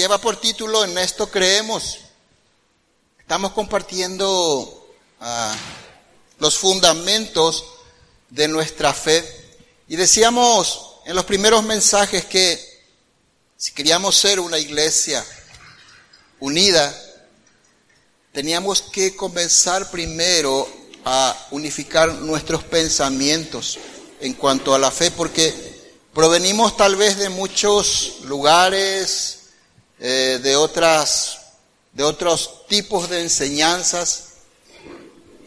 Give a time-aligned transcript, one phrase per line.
[0.00, 1.98] lleva por título En esto creemos.
[3.18, 4.88] Estamos compartiendo
[5.20, 5.54] ah,
[6.38, 7.66] los fundamentos
[8.30, 9.22] de nuestra fe.
[9.88, 12.58] Y decíamos en los primeros mensajes que
[13.58, 15.22] si queríamos ser una iglesia
[16.38, 16.98] unida,
[18.32, 20.66] teníamos que comenzar primero
[21.04, 23.78] a unificar nuestros pensamientos
[24.20, 25.52] en cuanto a la fe, porque
[26.14, 29.39] provenimos tal vez de muchos lugares,
[30.00, 31.40] eh, de otras,
[31.92, 34.24] de otros tipos de enseñanzas.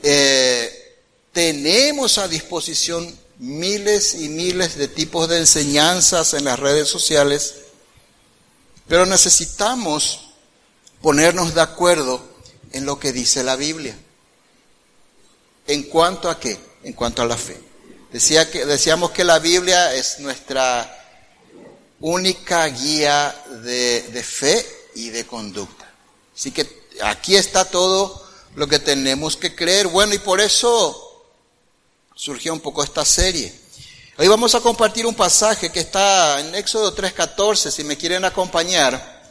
[0.03, 0.99] Eh,
[1.31, 7.55] tenemos a disposición miles y miles de tipos de enseñanzas en las redes sociales,
[8.87, 10.29] pero necesitamos
[11.01, 12.23] ponernos de acuerdo
[12.71, 13.97] en lo que dice la Biblia.
[15.65, 16.59] ¿En cuanto a qué?
[16.83, 17.59] En cuanto a la fe.
[18.11, 21.02] Decía que, decíamos que la Biblia es nuestra
[22.03, 25.91] única guía de, de fe y de conducta.
[26.35, 28.23] Así que aquí está todo
[28.55, 29.87] lo que tenemos que creer.
[29.87, 31.25] Bueno, y por eso
[32.15, 33.53] surgió un poco esta serie.
[34.17, 39.23] Hoy vamos a compartir un pasaje que está en Éxodo 3.14, si me quieren acompañar.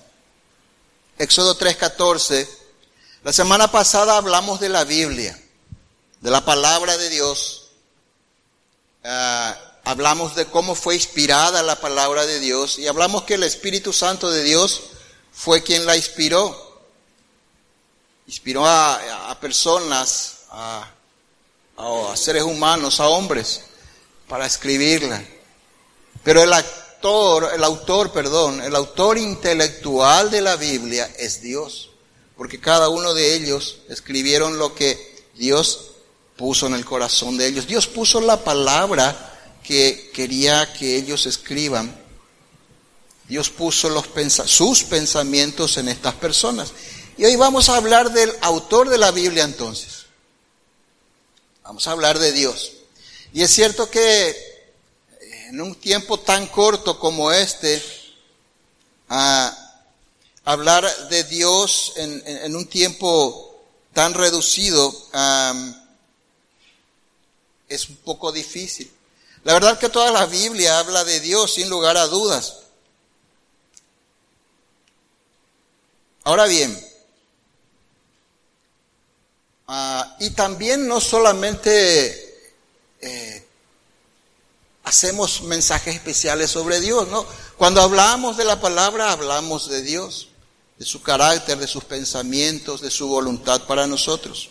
[1.19, 2.49] Éxodo 3.14.
[3.23, 5.39] La semana pasada hablamos de la Biblia
[6.23, 7.71] de la palabra de Dios,
[9.05, 13.93] ah, hablamos de cómo fue inspirada la palabra de Dios y hablamos que el Espíritu
[13.93, 14.83] Santo de Dios
[15.33, 16.71] fue quien la inspiró.
[18.27, 20.89] Inspiró a, personas, a,
[21.77, 23.63] a seres humanos, a hombres,
[24.29, 25.23] para escribirla.
[26.23, 31.91] Pero el actor, el autor, perdón, el autor intelectual de la Biblia es Dios,
[32.37, 35.91] porque cada uno de ellos escribieron lo que Dios
[36.37, 37.67] puso en el corazón de ellos.
[37.67, 39.32] Dios puso la palabra
[39.63, 41.95] que quería que ellos escriban.
[43.29, 44.07] Dios puso los
[44.47, 46.73] sus pensamientos en estas personas.
[47.17, 50.07] Y hoy vamos a hablar del autor de la Biblia entonces.
[51.63, 52.73] Vamos a hablar de Dios.
[53.33, 54.37] Y es cierto que eh,
[55.49, 57.83] en un tiempo tan corto como este,
[60.45, 63.63] hablar de Dios en, un tiempo
[63.93, 64.93] tan reducido,
[67.69, 68.91] es un poco difícil.
[69.45, 72.59] La verdad que toda la Biblia habla de Dios sin lugar a dudas.
[76.25, 76.81] Ahora bien,
[79.67, 82.51] ah, y también no solamente
[83.01, 83.45] eh,
[84.85, 87.27] hacemos mensajes especiales sobre Dios, ¿no?
[87.57, 90.29] Cuando hablamos de la palabra, hablamos de Dios,
[90.79, 94.51] de su carácter, de sus pensamientos, de su voluntad para nosotros.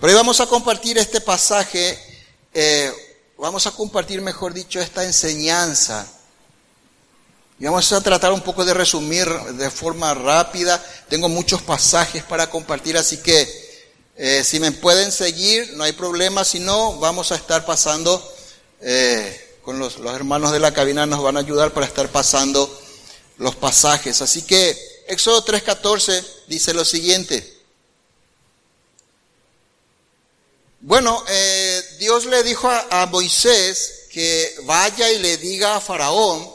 [0.00, 1.98] Pero hoy vamos a compartir este pasaje,
[2.52, 2.92] eh,
[3.38, 6.06] vamos a compartir, mejor dicho, esta enseñanza.
[7.58, 10.84] Y vamos a tratar un poco de resumir de forma rápida.
[11.08, 13.64] Tengo muchos pasajes para compartir, así que
[14.16, 16.44] eh, si me pueden seguir, no hay problema.
[16.44, 18.22] Si no, vamos a estar pasando,
[18.80, 22.68] eh, con los, los hermanos de la cabina nos van a ayudar para estar pasando
[23.38, 24.20] los pasajes.
[24.20, 27.53] Así que Éxodo 3.14 dice lo siguiente.
[30.86, 36.46] Bueno, eh, Dios le dijo a, Moisés que vaya y le diga a Faraón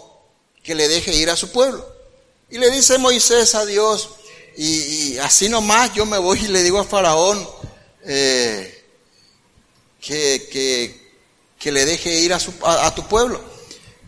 [0.61, 1.83] que le deje ir a su pueblo.
[2.51, 4.09] Y le dice Moisés a Dios,
[4.55, 7.49] y, así nomás yo me voy y le digo a Faraón
[8.03, 8.85] eh,
[9.99, 10.93] que,
[11.57, 13.41] que, le deje ir a, su, a, tu pueblo.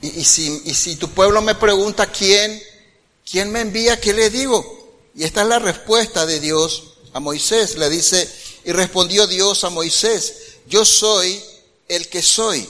[0.03, 2.61] Y, si, y si tu pueblo me pregunta quién,
[3.27, 5.01] quién me envía, ¿qué le digo?
[5.15, 7.75] Y esta es la respuesta de Dios a Moisés.
[7.75, 8.29] Le dice,
[8.63, 10.33] y respondió Dios a Moisés,
[10.67, 11.41] yo soy
[11.87, 12.67] el que soy.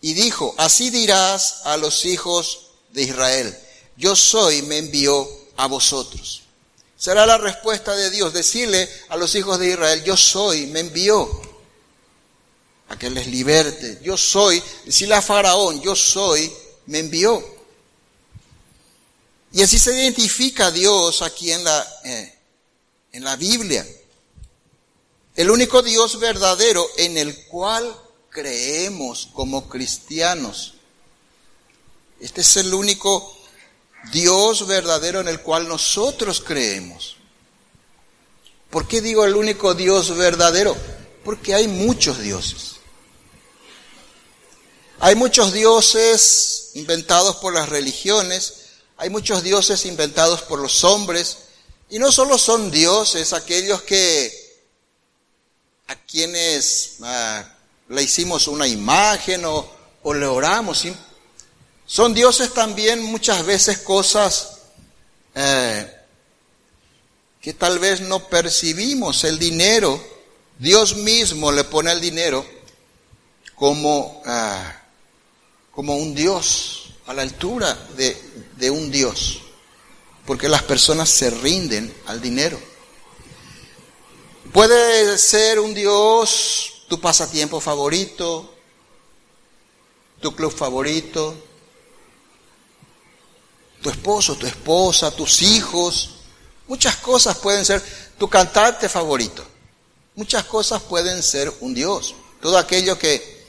[0.00, 3.58] Y dijo, así dirás a los hijos de Israel,
[3.96, 6.42] yo soy, me envió a vosotros.
[6.96, 11.42] Será la respuesta de Dios, decirle a los hijos de Israel, yo soy, me envió
[12.88, 13.98] a que les liberte.
[14.02, 16.52] Yo soy, decirle a Faraón, yo soy,
[16.86, 17.44] me envió.
[19.52, 22.38] Y así se identifica Dios aquí en la, eh,
[23.12, 23.86] en la Biblia.
[25.36, 27.94] El único Dios verdadero en el cual
[28.30, 30.74] creemos como cristianos.
[32.20, 33.36] Este es el único
[34.12, 37.18] Dios verdadero en el cual nosotros creemos.
[38.70, 40.74] ¿Por qué digo el único Dios verdadero?
[41.22, 42.76] Porque hay muchos dioses.
[45.00, 48.54] Hay muchos dioses inventados por las religiones,
[48.96, 51.36] hay muchos dioses inventados por los hombres,
[51.90, 54.45] y no solo son dioses aquellos que
[55.88, 56.96] a quienes
[57.88, 59.72] le hicimos una imagen o,
[60.14, 60.84] le oramos.
[61.86, 64.58] Son dioses también muchas veces cosas
[65.34, 65.92] eh,
[67.40, 70.02] que tal vez no percibimos el dinero,
[70.58, 72.46] Dios mismo le pone el dinero
[73.54, 74.80] como, ah,
[75.72, 79.42] como un Dios, a la altura de un Dios,
[80.24, 82.58] porque las personas se rinden al dinero.
[84.56, 88.54] Puede ser un Dios tu pasatiempo favorito,
[90.18, 91.34] tu club favorito,
[93.82, 96.14] tu esposo, tu esposa, tus hijos.
[96.68, 97.82] Muchas cosas pueden ser
[98.18, 99.44] tu cantante favorito.
[100.14, 102.14] Muchas cosas pueden ser un Dios.
[102.40, 103.44] Todo aquello que,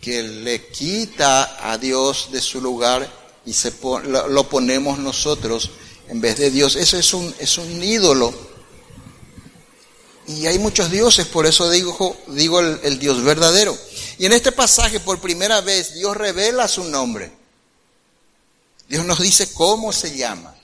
[0.00, 3.08] que le quita a Dios de su lugar
[3.46, 5.70] y se lo, ponemos nosotros
[6.08, 6.74] en vez de Dios.
[6.74, 8.34] Eso es un, es un ídolo.
[10.26, 13.76] Y hay muchos dioses, por eso digo, digo el, el Dios verdadero.
[14.18, 17.32] Y en este pasaje, por primera vez, Dios revela su nombre.
[18.88, 20.54] Dios nos dice cómo se llama.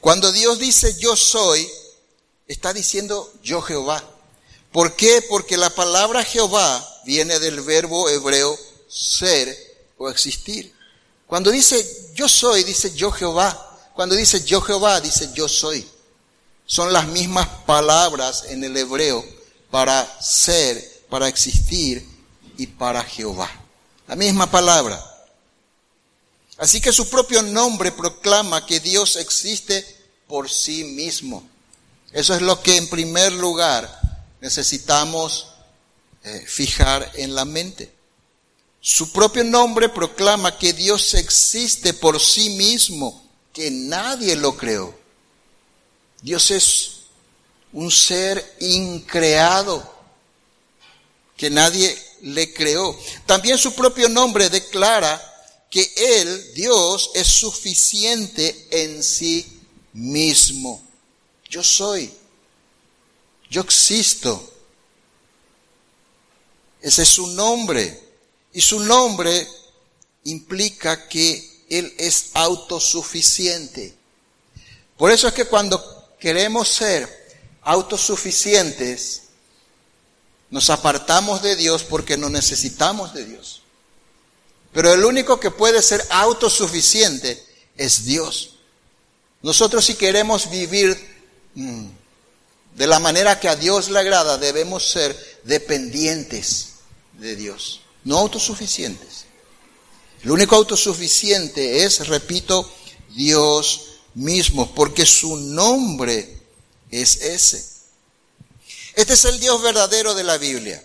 [0.00, 1.68] Cuando Dios dice yo soy,
[2.46, 4.02] está diciendo yo Jehová.
[4.72, 5.22] ¿Por qué?
[5.28, 8.56] Porque la palabra Jehová viene del verbo hebreo
[8.88, 9.56] ser
[9.98, 10.72] o existir.
[11.26, 13.62] Cuando dice yo soy, dice yo Jehová.
[13.94, 15.88] Cuando dice yo Jehová, dice yo soy.
[16.66, 19.24] Son las mismas palabras en el hebreo
[19.70, 22.06] para ser, para existir
[22.56, 23.48] y para Jehová.
[24.08, 25.02] La misma palabra.
[26.58, 29.86] Así que su propio nombre proclama que Dios existe
[30.26, 31.46] por sí mismo.
[32.12, 34.00] Eso es lo que en primer lugar
[34.40, 35.48] necesitamos
[36.24, 37.92] eh, fijar en la mente.
[38.80, 45.05] Su propio nombre proclama que Dios existe por sí mismo, que nadie lo creó.
[46.22, 46.90] Dios es
[47.72, 49.94] un ser increado,
[51.36, 52.98] que nadie le creó.
[53.26, 55.20] También su propio nombre declara
[55.70, 59.60] que Él, Dios, es suficiente en sí
[59.92, 60.82] mismo.
[61.50, 62.10] Yo soy.
[63.50, 64.52] Yo existo.
[66.80, 68.02] Ese es su nombre.
[68.52, 69.46] Y su nombre
[70.24, 73.94] implica que Él es autosuficiente.
[74.96, 75.95] Por eso es que cuando
[76.26, 77.08] queremos ser
[77.62, 79.22] autosuficientes,
[80.50, 83.62] nos apartamos de Dios porque no necesitamos de Dios.
[84.72, 87.40] Pero el único que puede ser autosuficiente
[87.76, 88.56] es Dios.
[89.42, 90.98] Nosotros si queremos vivir
[91.54, 91.86] mm,
[92.74, 96.70] de la manera que a Dios le agrada, debemos ser dependientes
[97.12, 99.26] de Dios, no autosuficientes.
[100.24, 102.68] El único autosuficiente es, repito,
[103.10, 106.40] Dios mismo, porque su nombre
[106.90, 107.64] es ese.
[108.94, 110.84] Este es el Dios verdadero de la Biblia,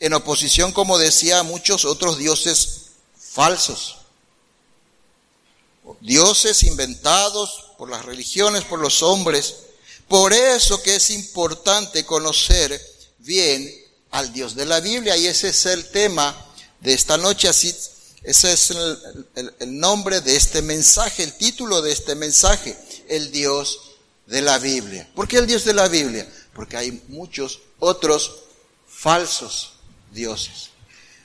[0.00, 2.86] en oposición, como decía, a muchos otros dioses
[3.18, 3.96] falsos.
[6.00, 9.56] Dioses inventados por las religiones, por los hombres.
[10.06, 12.80] Por eso que es importante conocer
[13.18, 13.74] bien
[14.10, 16.34] al Dios de la Biblia y ese es el tema
[16.80, 17.74] de esta noche, así
[18.28, 22.78] ese es el, nombre de este mensaje, el título de este mensaje,
[23.08, 23.80] el Dios
[24.26, 25.08] de la Biblia.
[25.14, 26.30] ¿Por qué el Dios de la Biblia?
[26.52, 28.34] Porque hay muchos otros
[28.86, 29.72] falsos
[30.12, 30.68] dioses.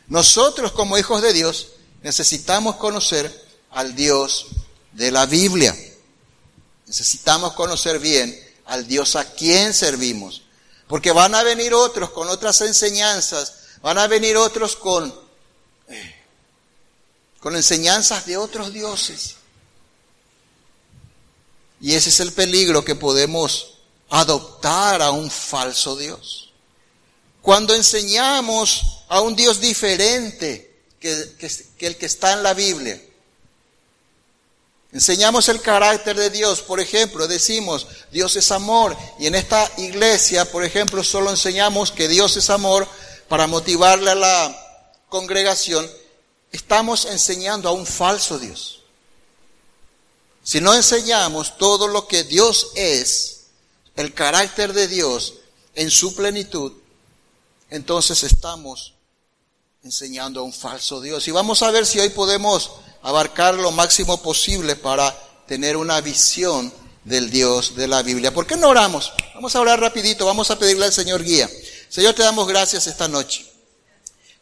[0.08, 1.72] Nosotros como hijos de Dios
[2.04, 3.30] necesitamos conocer
[3.72, 4.48] al Dios
[4.94, 5.76] de la Biblia.
[6.88, 8.34] Necesitamos conocer bien
[8.64, 10.44] al Dios a quien servimos.
[10.88, 15.14] Porque van a venir otros con otras enseñanzas, van a venir otros con,
[17.44, 19.36] con enseñanzas de otros dioses.
[21.82, 26.54] Y ese es el peligro que podemos adoptar a un falso Dios.
[27.42, 31.36] Cuando enseñamos a un Dios diferente, que,
[31.80, 33.02] el que está en la Biblia.
[34.94, 40.50] Enseñamos el carácter de Dios, por ejemplo, decimos Dios es amor y en esta iglesia,
[40.50, 42.88] por ejemplo, solo enseñamos que Dios es amor
[43.28, 45.92] para motivarle a la congregación,
[46.54, 48.84] estamos enseñando a un falso Dios.
[50.44, 53.42] Si no enseñamos todo lo que Dios es,
[53.96, 55.36] el carácter de Dios
[55.76, 56.72] en su plenitud,
[57.70, 58.94] entonces estamos
[59.84, 61.28] enseñando a un falso Dios.
[61.28, 65.16] Y vamos a ver si hoy podemos abarcar lo máximo posible para
[65.48, 66.72] tener una visión
[67.04, 68.34] del Dios de la Biblia.
[68.34, 69.12] ¿Por qué no oramos?
[69.34, 71.50] Vamos a orar rapidito, vamos a pedirle al Señor guía.
[71.90, 73.53] Señor, te damos gracias esta noche.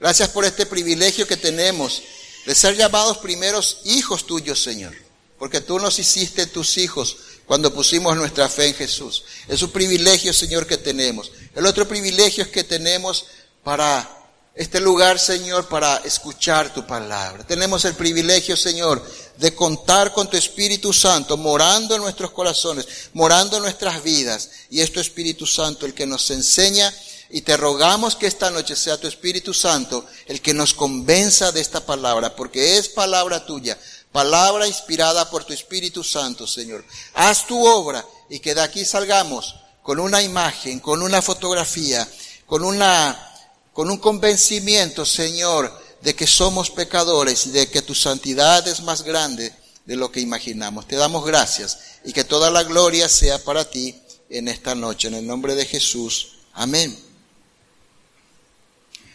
[0.01, 2.01] Gracias por este privilegio que tenemos
[2.47, 4.95] de ser llamados primeros hijos tuyos, Señor.
[5.37, 9.23] Porque tú nos hiciste tus hijos cuando pusimos nuestra fe en Jesús.
[9.47, 11.31] Es un privilegio, Señor, que tenemos.
[11.53, 13.27] El otro privilegio es que tenemos
[13.63, 14.09] para
[14.55, 17.45] este lugar, Señor, para escuchar tu palabra.
[17.45, 23.57] Tenemos el privilegio, Señor, de contar con tu Espíritu Santo, morando en nuestros corazones, morando
[23.57, 24.49] en nuestras vidas.
[24.71, 26.91] Y es tu Espíritu Santo el que nos enseña
[27.31, 31.61] y te rogamos que esta noche sea tu Espíritu Santo el que nos convenza de
[31.61, 33.77] esta palabra, porque es palabra tuya,
[34.11, 36.83] palabra inspirada por tu Espíritu Santo, Señor.
[37.13, 42.07] Haz tu obra y que de aquí salgamos con una imagen, con una fotografía,
[42.45, 43.27] con una
[43.73, 45.71] con un convencimiento, Señor,
[46.01, 49.53] de que somos pecadores y de que tu santidad es más grande
[49.85, 50.87] de lo que imaginamos.
[50.87, 53.95] Te damos gracias y que toda la gloria sea para ti
[54.29, 56.33] en esta noche, en el nombre de Jesús.
[56.53, 57.10] Amén.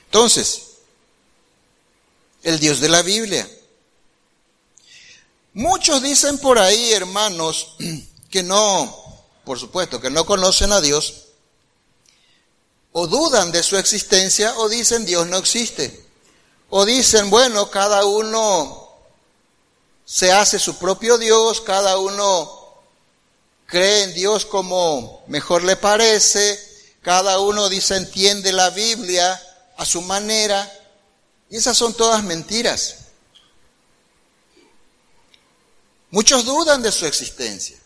[0.07, 0.63] Entonces,
[2.43, 3.49] el Dios de la Biblia.
[5.53, 7.75] Muchos dicen por ahí, hermanos,
[8.31, 11.25] que no, por supuesto, que no conocen a Dios,
[12.93, 16.05] o dudan de su existencia, o dicen Dios no existe.
[16.71, 18.91] O dicen, bueno, cada uno
[20.05, 22.67] se hace su propio Dios, cada uno
[23.67, 26.59] cree en Dios como mejor le parece,
[27.03, 29.41] cada uno dice entiende la Biblia
[29.76, 30.71] a su manera,
[31.50, 33.06] y esas son todas mentiras.
[36.11, 37.76] Muchos dudan de su existencia.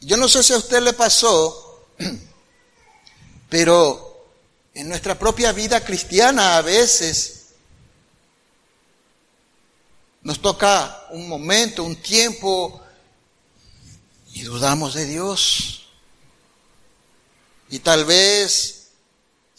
[0.00, 1.86] Yo no sé si a usted le pasó,
[3.48, 4.26] pero
[4.74, 7.42] en nuestra propia vida cristiana a veces
[10.22, 12.82] nos toca un momento, un tiempo,
[14.32, 15.88] y dudamos de Dios.
[17.68, 18.81] Y tal vez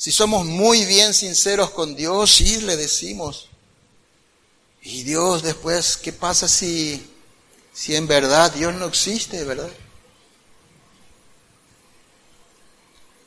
[0.04, 3.48] si somos muy bien sinceros con Dios, sí le decimos.
[4.82, 7.10] Y Dios después, ¿qué pasa si,
[7.74, 9.70] si en verdad Dios no existe, verdad?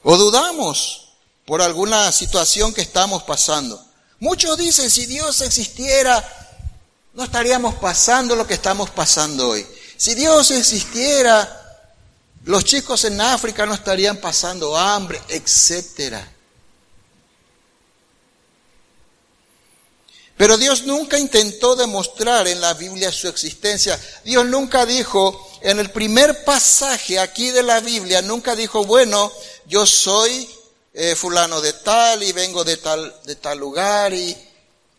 [0.03, 1.15] O dudamos
[1.47, 3.83] por alguna situación que estamos pasando.
[4.19, 6.23] Muchos dicen, si Dios existiera,
[7.15, 9.67] no estaríamos pasando lo que estamos pasando hoy.
[9.97, 11.89] Si Dios existiera,
[12.45, 16.35] los chicos en África no estarían pasando hambre, etcétera.
[20.37, 23.99] Pero Dios nunca intentó demostrar en la Biblia su existencia.
[24.25, 29.33] Dios nunca dijo, en el primer pasaje aquí de la Biblia, nunca dijo, bueno,
[29.67, 30.49] yo soy
[30.93, 34.37] eh, fulano de tal y vengo de tal, de tal lugar y,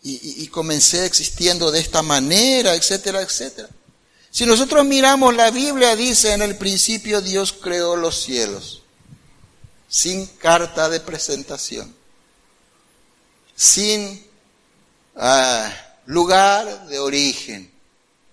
[0.01, 3.70] y comencé existiendo de esta manera, etcétera, etcétera.
[4.32, 8.82] Si nosotros miramos la Biblia, dice, en el principio Dios creó los cielos,
[9.89, 11.96] sin carta de presentación,
[13.56, 14.26] sin
[16.05, 17.71] lugar de origen.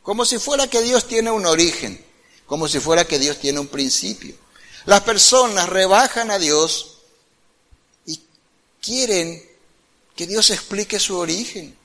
[0.03, 2.05] Como si fuera que Dios tiene un origen,
[2.47, 4.35] como si fuera que Dios tiene un principio.
[4.85, 6.99] Las personas rebajan a Dios
[8.05, 8.21] y
[8.83, 9.43] quieren
[10.15, 11.77] que Dios explique su origen.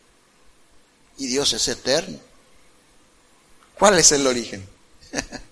[1.17, 2.19] Y Dios es eterno.
[3.77, 4.67] ¿Cuál es el origen?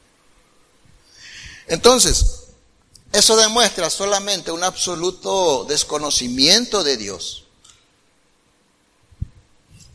[1.68, 2.44] Entonces,
[3.12, 7.47] eso demuestra solamente un absoluto desconocimiento de Dios.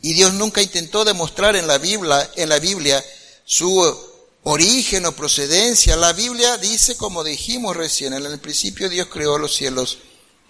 [0.03, 3.03] Y Dios nunca intentó demostrar en la Biblia, en la Biblia
[3.45, 3.97] su
[4.43, 5.95] origen o procedencia.
[5.95, 9.99] La Biblia dice, como dijimos recién, en el principio Dios creó los cielos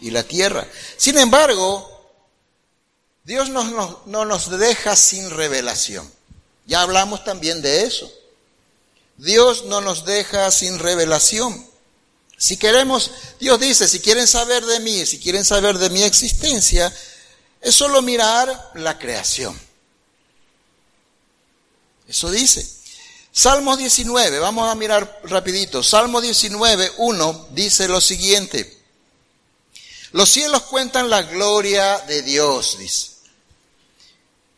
[0.02, 0.68] y la tierra.
[0.98, 1.88] Sin embargo,
[3.26, 6.12] Dios no, no nos deja sin revelación.
[6.66, 8.12] Ya hablamos también de eso.
[9.18, 11.64] Dios no nos deja sin revelación.
[12.40, 16.92] Si queremos, Dios dice, si quieren saber de mí, si quieren saber de mi existencia,
[17.64, 19.60] es solo mirar la creación.
[22.08, 22.68] Eso dice.
[23.32, 25.82] Salmo 19, vamos a mirar rapidito.
[25.82, 28.78] Salmo 19, 1 dice lo siguiente.
[30.12, 33.14] Los cielos cuentan la gloria de Dios, dice.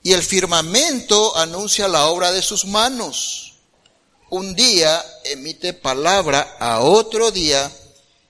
[0.04, 3.54] Y el firmamento anuncia la obra de sus manos.
[4.30, 7.72] Un día emite palabra a otro día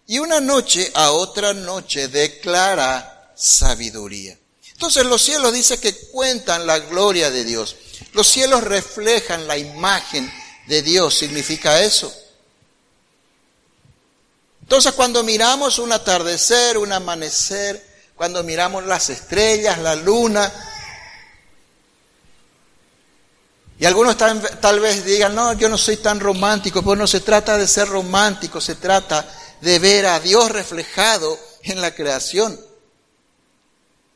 [0.05, 4.38] y una noche a otra noche declara sabiduría.
[4.86, 7.75] Entonces los cielos dice que cuentan la gloria de Dios.
[8.13, 10.32] Los cielos reflejan la imagen
[10.68, 11.18] de Dios.
[11.18, 12.13] ¿Significa eso?
[14.62, 20.54] Entonces cuando miramos un atardecer, un amanecer, cuando miramos las estrellas, la luna,
[23.80, 27.22] y algunos tal, tal, vez digan, no, yo no soy tan romántico, pues no se
[27.22, 29.27] trata de ser romántico, se trata
[29.62, 32.75] de ver a Dios reflejado en la creación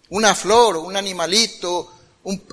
[0.10, 1.92] una flor, un animalito,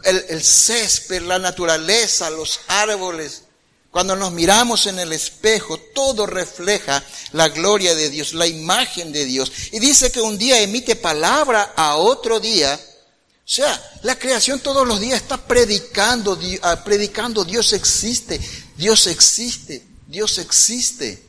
[0.05, 3.43] el, césped, la naturaleza, los árboles.
[3.91, 9.25] Cuando nos miramos en el espejo, todo refleja la gloria de Dios, la imagen de
[9.25, 9.51] Dios.
[9.73, 14.87] Y dice que un día emite palabra a otro día O sea, la creación todos
[14.87, 18.41] los días está predicando, ah, predicando, Dios existe,
[18.77, 21.26] Dios existe, Dios existe.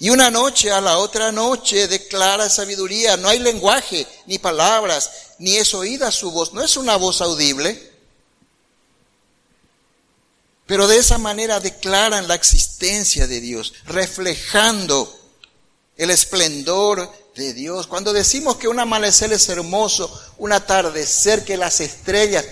[0.00, 5.56] Y una noche a la otra noche declara sabiduría, no hay lenguaje, ni palabras, ni
[5.56, 7.92] es oída su voz, no es una voz audible.
[10.66, 15.20] Pero de esa manera declaran la existencia de Dios, reflejando
[15.96, 17.86] el esplendor de Dios.
[17.86, 22.44] Cuando decimos que un amanecer es hermoso, un atardecer, que las estrellas,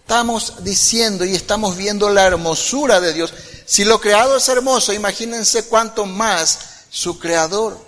[0.00, 3.32] estamos diciendo y estamos viendo la hermosura de Dios.
[3.64, 6.58] Si lo creado es hermoso, imagínense cuánto más
[6.90, 7.78] su creador.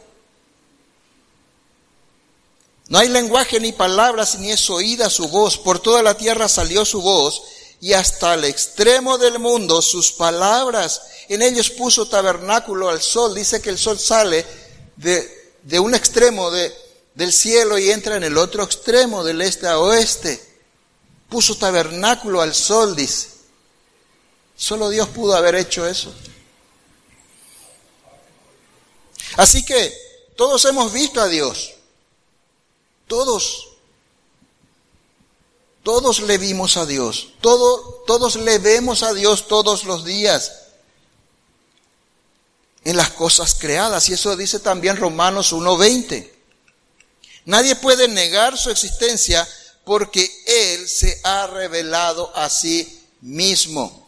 [2.88, 5.58] No hay lenguaje ni palabras, ni es oída su voz.
[5.58, 7.42] Por toda la tierra salió su voz
[7.80, 11.02] y hasta el extremo del mundo sus palabras.
[11.28, 13.34] En ellos puso tabernáculo al sol.
[13.34, 14.44] Dice que el sol sale
[14.96, 16.72] de de un extremo de,
[17.14, 20.40] del cielo y entra en el otro extremo, del este a oeste.
[21.28, 23.28] Puso tabernáculo al sol, dice.
[24.56, 26.12] Solo Dios pudo haber hecho eso.
[29.36, 29.96] Así que
[30.36, 31.74] todos hemos visto a Dios.
[33.06, 33.68] Todos.
[35.82, 37.28] Todos le vimos a Dios.
[37.40, 40.52] todos le vemos a Dios todos los días
[42.84, 44.08] en las cosas creadas.
[44.08, 46.30] Y eso dice también Romanos 1.20.
[47.44, 49.48] Nadie puede negar su existencia
[49.84, 54.06] porque Él se ha revelado a sí mismo.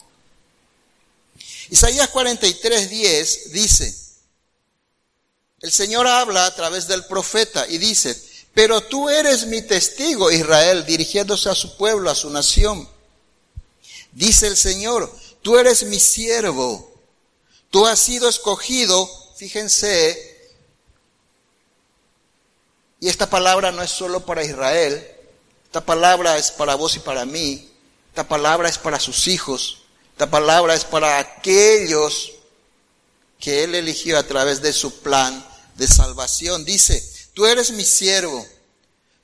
[1.71, 4.04] Isaías 43.10 dice,
[5.65, 8.17] el Señor habla a través del profeta y dice,
[8.53, 12.89] pero tú eres mi testigo, Israel, dirigiéndose a su pueblo, a su nación.
[14.13, 16.95] Dice el Señor, tú eres mi siervo
[17.75, 20.53] Tú has sido escogido, fíjense,
[23.01, 25.05] y esta palabra no es solo para Israel,
[25.65, 27.69] esta palabra es para vos y para mí,
[28.11, 32.35] esta palabra es para sus hijos, esta palabra es para aquellos
[33.41, 35.45] que Él eligió a través de su plan
[35.75, 36.65] de salvación.
[36.65, 37.03] Dice,
[37.35, 38.47] tú eres mi siervo,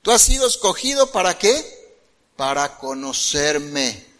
[0.01, 1.95] tú has sido escogido para qué?
[2.35, 4.11] Para conocerme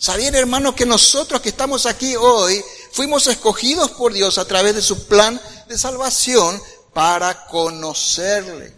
[0.00, 4.80] ¿Sabían, hermano, que nosotros que estamos aquí hoy fuimos escogidos por Dios a través de
[4.80, 6.62] su plan de salvación
[6.92, 8.72] para conocerle?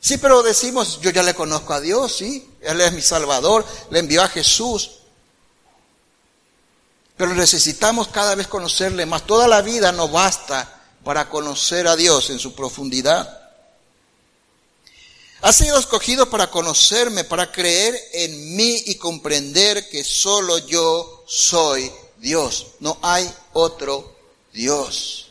[0.00, 3.98] Sí, pero decimos, yo ya le conozco a Dios, sí, Él es mi Salvador, le
[3.98, 4.99] envió a Jesús.
[7.20, 9.26] Pero necesitamos cada vez conocerle más.
[9.26, 13.52] Toda la vida no basta para conocer a Dios en su profundidad.
[15.42, 21.92] Ha sido escogido para conocerme, para creer en mí y comprender que solo yo soy
[22.16, 22.68] Dios.
[22.80, 24.16] No hay otro
[24.54, 25.28] Dios.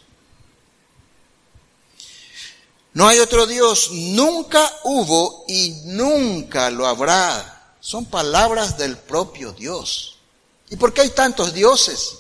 [2.94, 7.74] No hay otro Dios, nunca hubo y nunca lo habrá.
[7.80, 10.19] Son palabras del propio Dios.
[10.70, 12.16] ¿Y por qué hay tantos dioses?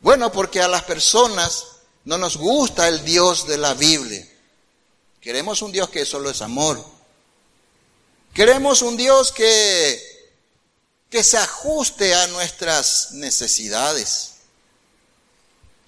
[0.00, 1.66] Bueno, porque a las personas
[2.04, 4.26] no nos gusta el Dios de la Biblia.
[5.20, 6.82] Queremos un Dios que solo es amor
[8.34, 10.00] Queremos un Dios que,
[11.10, 14.34] que se ajuste a nuestras necesidades.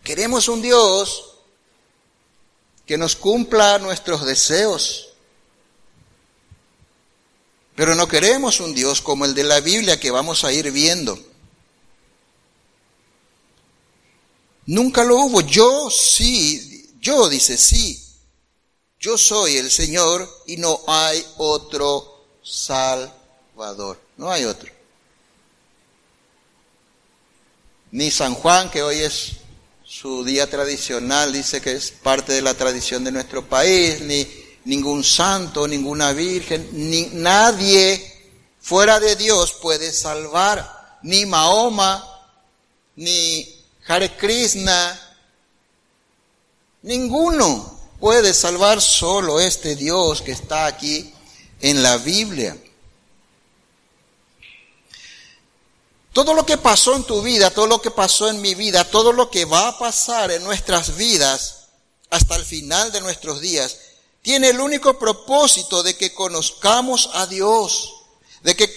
[0.02, 1.36] Queremos un Dios
[2.84, 5.10] que nos cumpla nuestros deseos.
[7.76, 11.18] Pero no queremos un Dios como el de la Biblia que vamos a ir viendo.
[14.72, 15.42] Nunca lo hubo.
[15.42, 18.02] Yo sí, yo dice sí.
[18.98, 24.00] Yo soy el Señor y no hay otro Salvador.
[24.16, 24.72] No hay otro.
[27.90, 29.32] Ni San Juan, que hoy es
[29.84, 34.26] su día tradicional, dice que es parte de la tradición de nuestro país, ni
[34.64, 38.02] ningún santo, ninguna virgen, ni nadie
[38.58, 42.02] fuera de Dios puede salvar, ni Mahoma,
[42.96, 45.16] ni Hare Krishna,
[46.82, 51.12] ninguno puede salvar solo este Dios que está aquí
[51.60, 52.56] en la Biblia.
[56.12, 59.12] Todo lo que pasó en tu vida, todo lo que pasó en mi vida, todo
[59.12, 61.68] lo que va a pasar en nuestras vidas
[62.10, 63.78] hasta el final de nuestros días,
[64.20, 67.94] tiene el único propósito de que conozcamos a Dios,
[68.42, 68.72] de que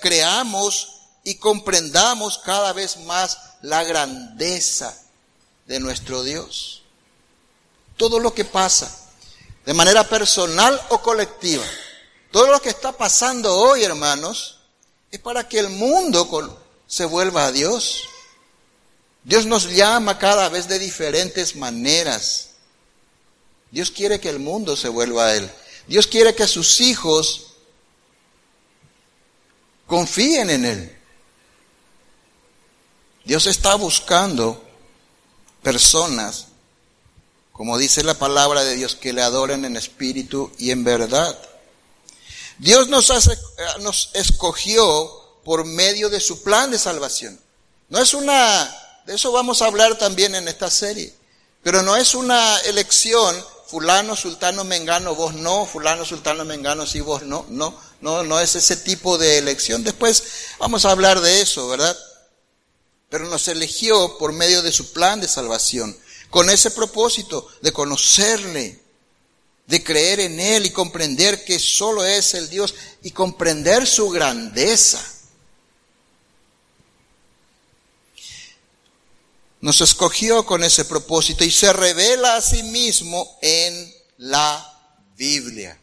[0.00, 0.88] creamos
[1.22, 4.96] y comprendamos cada vez más la grandeza
[5.66, 6.82] de nuestro Dios.
[7.96, 8.90] Todo lo que pasa,
[9.66, 11.64] de manera personal o colectiva,
[12.30, 14.60] todo lo que está pasando hoy, hermanos,
[15.10, 18.04] es para que el mundo se vuelva a Dios.
[19.24, 22.50] Dios nos llama cada vez de diferentes maneras.
[23.70, 25.50] Dios quiere que el mundo se vuelva a Él.
[25.86, 27.54] Dios quiere que sus hijos
[29.86, 30.99] confíen en Él.
[33.30, 34.60] Dios está buscando
[35.62, 36.46] personas,
[37.52, 41.38] como dice la palabra de Dios, que le adoren en espíritu y en verdad.
[42.58, 43.38] Dios nos, hace,
[43.82, 47.38] nos escogió por medio de su plan de salvación.
[47.88, 48.68] No es una,
[49.06, 51.14] de eso vamos a hablar también en esta serie,
[51.62, 53.36] pero no es una elección,
[53.68, 58.56] fulano, sultano, mengano, vos no, fulano, sultano, mengano, sí, vos no, no, no, no es
[58.56, 59.84] ese tipo de elección.
[59.84, 60.24] Después
[60.58, 61.96] vamos a hablar de eso, ¿verdad?
[63.10, 65.96] Pero nos eligió por medio de su plan de salvación,
[66.30, 68.80] con ese propósito de conocerle,
[69.66, 75.04] de creer en Él y comprender que solo es el Dios y comprender su grandeza.
[79.60, 84.66] Nos escogió con ese propósito y se revela a sí mismo en la
[85.16, 85.78] Biblia.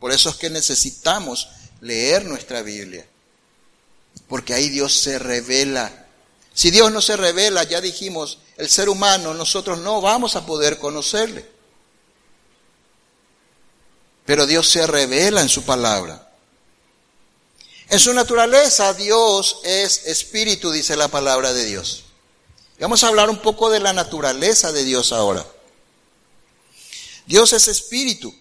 [0.00, 1.48] Por eso es que necesitamos
[1.80, 3.06] leer nuestra Biblia.
[4.28, 6.03] Porque ahí Dios se revela.
[6.54, 10.78] Si Dios no se revela, ya dijimos, el ser humano, nosotros no vamos a poder
[10.78, 11.44] conocerle.
[14.24, 16.32] Pero Dios se revela en su palabra.
[17.90, 22.04] En su naturaleza, Dios es espíritu, dice la palabra de Dios.
[22.78, 25.44] Vamos a hablar un poco de la naturaleza de Dios ahora.
[27.26, 28.34] Dios es espíritu.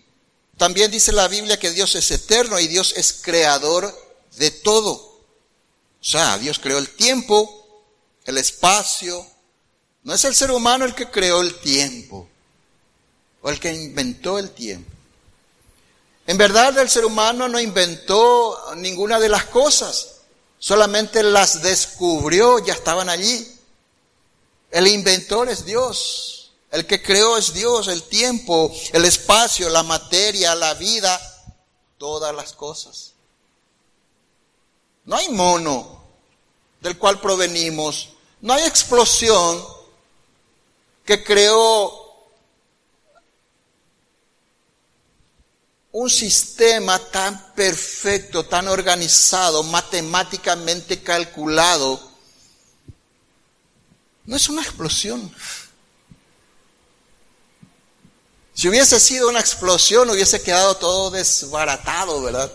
[0.58, 3.94] También dice la Biblia que Dios es eterno y Dios es creador
[4.38, 4.94] de todo.
[4.94, 7.63] O sea, Dios creó el tiempo,
[8.26, 9.26] el espacio.
[10.04, 12.28] No es el ser humano el que creó el tiempo
[13.42, 14.92] o el que inventó el tiempo.
[16.26, 20.22] En verdad el ser humano no inventó ninguna de las cosas,
[20.58, 23.46] solamente las descubrió, ya estaban allí.
[24.72, 26.52] El inventor es Dios.
[26.72, 31.22] El que creó es Dios, el tiempo, el espacio, la materia, la vida,
[32.00, 33.14] todas las cosas.
[35.06, 36.04] No hay mono
[36.82, 38.13] del cual provenimos,
[38.44, 39.66] no hay explosión
[41.06, 42.28] que creó
[45.94, 52.02] un sistema tan perfecto, tan organizado, matemáticamente calculado.
[54.26, 55.34] No es una explosión.
[58.54, 62.52] Si hubiese sido una explosión, hubiese quedado todo desbaratado, ¿verdad?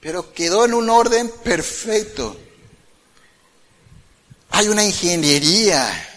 [0.00, 2.36] Pero quedó en un orden perfecto.
[4.52, 6.08] Hay una ingeniería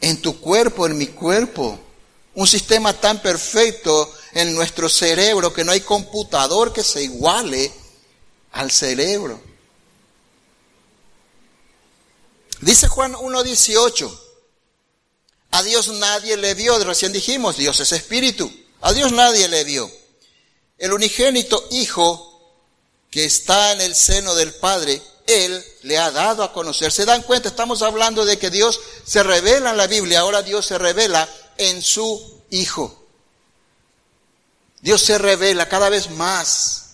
[0.00, 1.78] en tu cuerpo, en mi cuerpo.
[2.34, 7.72] Un sistema tan perfecto en nuestro cerebro que no hay computador que se iguale
[8.52, 9.40] al cerebro.
[12.60, 14.20] Dice Juan 1.18.
[15.52, 18.52] A Dios nadie le vio, recién dijimos, Dios es espíritu.
[18.80, 19.90] A Dios nadie le vio.
[20.76, 22.26] El unigénito Hijo
[23.10, 26.90] que está en el seno del Padre, Él le ha dado a conocer.
[26.90, 27.48] ¿Se dan cuenta?
[27.48, 31.80] Estamos hablando de que Dios se revela en la Biblia, ahora Dios se revela en
[31.82, 33.00] su Hijo.
[34.80, 36.86] Dios se revela cada vez más.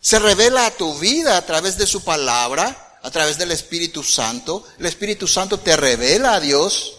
[0.00, 4.66] Se revela a tu vida a través de su palabra, a través del Espíritu Santo.
[4.78, 6.96] El Espíritu Santo te revela a Dios.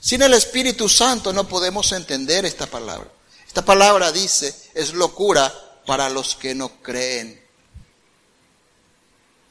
[0.00, 3.10] Sin el Espíritu Santo no podemos entender esta palabra.
[3.46, 5.52] Esta palabra dice, es locura
[5.84, 7.45] para los que no creen.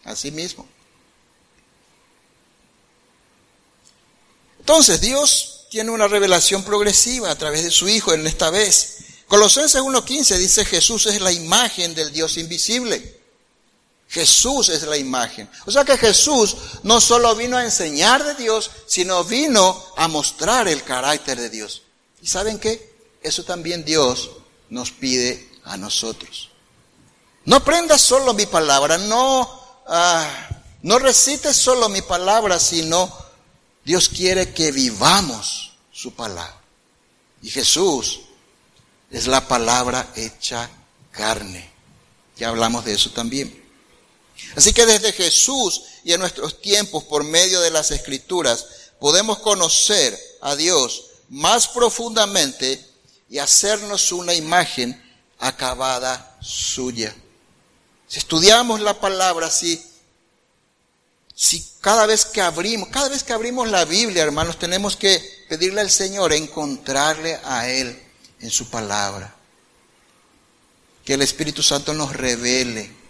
[0.05, 0.67] Así mismo.
[4.59, 8.97] Entonces, Dios tiene una revelación progresiva a través de su Hijo en esta vez.
[9.27, 13.19] Colosenses 1.15 dice Jesús es la imagen del Dios invisible.
[14.07, 15.49] Jesús es la imagen.
[15.65, 20.67] O sea que Jesús no solo vino a enseñar de Dios, sino vino a mostrar
[20.67, 21.81] el carácter de Dios.
[22.21, 22.95] ¿Y saben qué?
[23.21, 24.29] Eso también Dios
[24.69, 26.49] nos pide a nosotros.
[27.45, 30.49] No aprendas solo mi palabra, no, ah,
[30.81, 33.11] no recites solo mi palabra, sino
[33.83, 36.61] Dios quiere que vivamos su palabra.
[37.41, 38.21] Y Jesús
[39.11, 40.69] es la palabra hecha
[41.11, 41.71] carne.
[42.37, 43.63] Ya hablamos de eso también.
[44.55, 48.65] Así que desde Jesús y en nuestros tiempos, por medio de las escrituras,
[48.99, 52.83] podemos conocer a Dios más profundamente
[53.29, 55.01] y hacernos una imagen
[55.39, 57.15] acabada suya.
[58.07, 59.83] Si estudiamos la palabra, si,
[61.33, 65.81] si cada vez que abrimos, cada vez que abrimos la Biblia, hermanos, tenemos que pedirle
[65.81, 68.01] al Señor encontrarle a Él
[68.39, 69.33] en su palabra.
[71.03, 73.05] Que el Espíritu Santo nos revele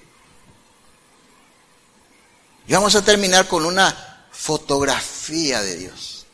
[2.67, 6.25] y vamos a terminar con una fotografía de Dios.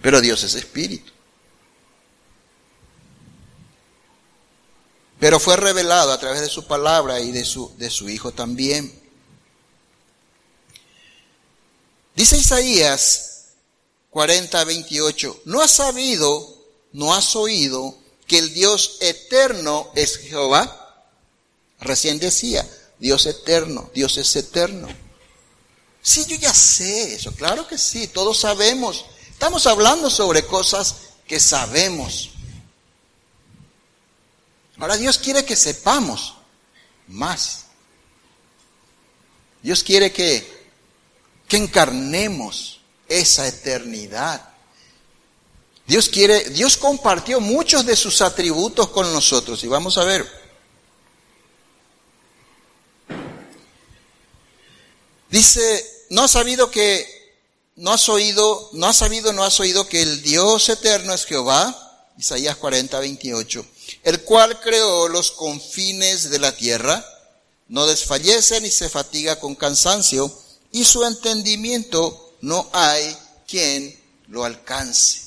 [0.00, 1.11] Pero Dios es espíritu.
[5.22, 8.92] Pero fue revelado a través de su palabra y de su, de su Hijo también.
[12.16, 13.44] Dice Isaías
[14.10, 21.06] 40, 28, no has sabido, no has oído que el Dios eterno es Jehová.
[21.78, 24.88] Recién decía, Dios eterno, Dios es eterno.
[26.02, 29.04] Sí, yo ya sé eso, claro que sí, todos sabemos.
[29.30, 30.96] Estamos hablando sobre cosas
[31.28, 32.31] que sabemos.
[34.82, 36.34] Ahora Dios quiere que sepamos
[37.06, 37.66] más.
[39.62, 40.44] Dios quiere que,
[41.46, 44.42] que encarnemos esa eternidad.
[45.86, 50.28] Dios quiere, Dios compartió muchos de sus atributos con nosotros y vamos a ver.
[55.30, 57.06] Dice, no has sabido que,
[57.76, 62.10] no has oído, no has sabido, no has oído que el Dios eterno es Jehová,
[62.18, 63.64] Isaías 40, 28,
[64.02, 67.04] el cual creó los confines de la tierra,
[67.68, 70.32] no desfallece ni se fatiga con cansancio,
[70.72, 75.20] y su entendimiento no hay quien lo alcance.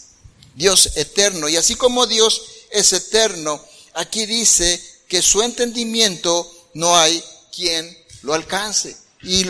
[0.56, 7.24] Dios eterno, y así como Dios es eterno, aquí dice que su entendimiento no hay
[7.54, 8.96] quien lo alcance.
[9.22, 9.46] Y,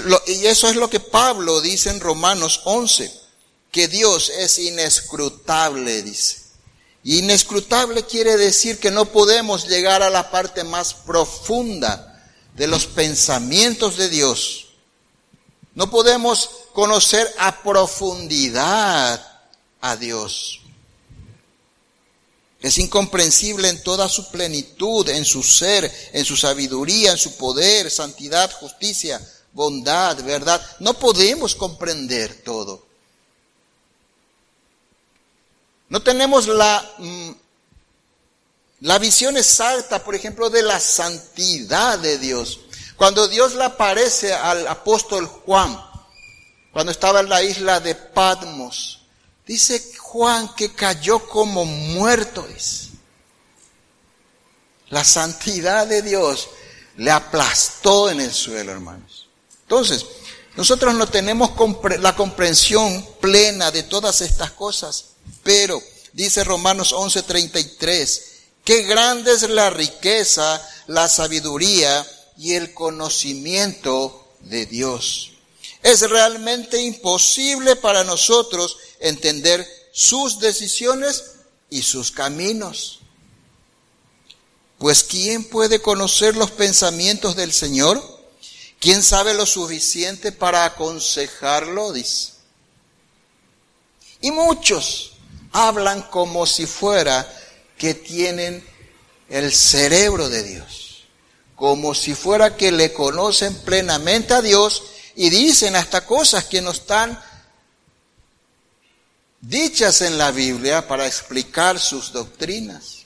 [0.45, 3.11] eso es lo que Pablo dice en Romanos 11,
[3.71, 6.44] que Dios es inescrutable, dice.
[7.07, 12.19] Inescrutable quiere decir que no podemos llegar a la parte más profunda
[12.55, 14.69] de los pensamientos de Dios.
[15.75, 19.23] No podemos conocer a profundidad
[19.81, 20.61] a Dios.
[22.59, 27.91] Es incomprensible en toda su plenitud, en su ser, en su sabiduría, en su poder,
[27.91, 29.21] santidad, justicia,
[29.53, 30.59] bondad, verdad.
[30.79, 32.84] No podemos comprender todo.
[35.95, 37.31] No tenemos la, mm,
[38.81, 42.59] la visión exacta, por ejemplo, de la santidad de Dios.
[42.97, 45.81] Cuando Dios le aparece al apóstol Juan,
[46.73, 49.03] cuando estaba en la isla de Patmos,
[49.47, 52.45] dice Juan que cayó como muerto.
[54.89, 56.49] La santidad de Dios
[56.97, 59.29] le aplastó en el suelo, hermanos.
[59.61, 60.05] Entonces,
[60.57, 61.51] nosotros no tenemos
[62.01, 65.81] la comprensión plena de todas estas cosas, pero
[66.13, 68.21] dice Romanos 11:33,
[68.63, 72.05] qué grande es la riqueza, la sabiduría
[72.37, 75.31] y el conocimiento de Dios.
[75.83, 81.35] Es realmente imposible para nosotros entender sus decisiones
[81.69, 82.99] y sus caminos.
[84.77, 88.01] Pues ¿quién puede conocer los pensamientos del Señor?
[88.79, 91.93] ¿Quién sabe lo suficiente para aconsejarlo?
[91.93, 92.33] Dice.
[94.21, 95.14] Y muchos
[95.55, 97.25] hablan como si fuera
[97.77, 98.61] que tienen
[99.29, 101.07] el cerebro de Dios,
[101.55, 104.83] como si fuera que le conocen plenamente a Dios
[105.15, 107.17] y dicen hasta cosas que no están
[109.39, 113.05] dichas en la Biblia para explicar sus doctrinas.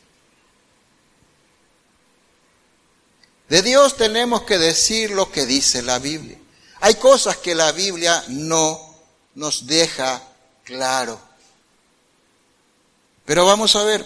[3.48, 6.40] De Dios tenemos que decir lo que dice la Biblia.
[6.82, 8.96] Hay cosas que la Biblia no
[9.36, 10.24] nos deja
[10.64, 11.29] claro.
[13.30, 14.04] Pero vamos a ver.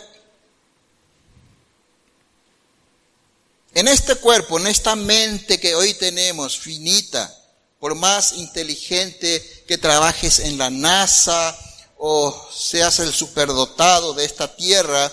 [3.74, 7.34] En este cuerpo, en esta mente que hoy tenemos, finita,
[7.80, 11.58] por más inteligente que trabajes en la NASA
[11.98, 15.10] o seas el superdotado de esta tierra,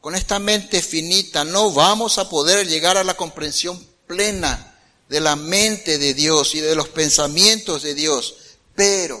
[0.00, 5.34] con esta mente finita no vamos a poder llegar a la comprensión plena de la
[5.34, 8.36] mente de Dios y de los pensamientos de Dios.
[8.76, 9.20] Pero,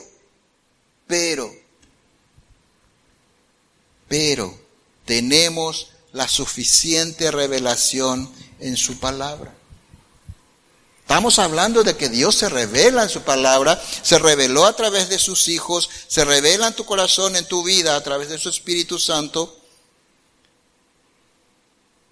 [1.08, 1.52] pero,
[4.10, 4.52] pero
[5.04, 9.54] tenemos la suficiente revelación en su palabra.
[11.02, 15.20] Estamos hablando de que Dios se revela en su palabra, se reveló a través de
[15.20, 18.98] sus hijos, se revela en tu corazón, en tu vida, a través de su Espíritu
[18.98, 19.56] Santo.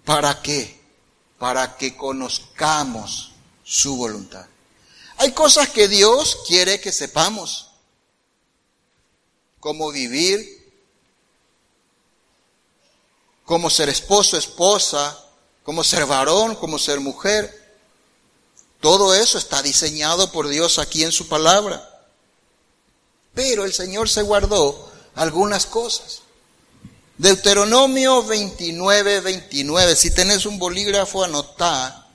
[0.05, 0.79] ¿Para qué?
[1.37, 3.33] Para que conozcamos
[3.65, 4.45] su voluntad.
[5.17, 7.71] Hay cosas que Dios quiere que sepamos.
[9.59, 10.58] Cómo vivir,
[13.49, 15.17] cómo ser esposo, esposa,
[15.63, 17.79] cómo ser varón, cómo ser mujer.
[18.79, 22.05] Todo eso está diseñado por Dios aquí en su palabra.
[23.33, 26.21] Pero el Señor se guardó algunas cosas.
[27.17, 29.95] Deuteronomio 29, 29.
[29.95, 32.05] Si tenés un bolígrafo, anotá.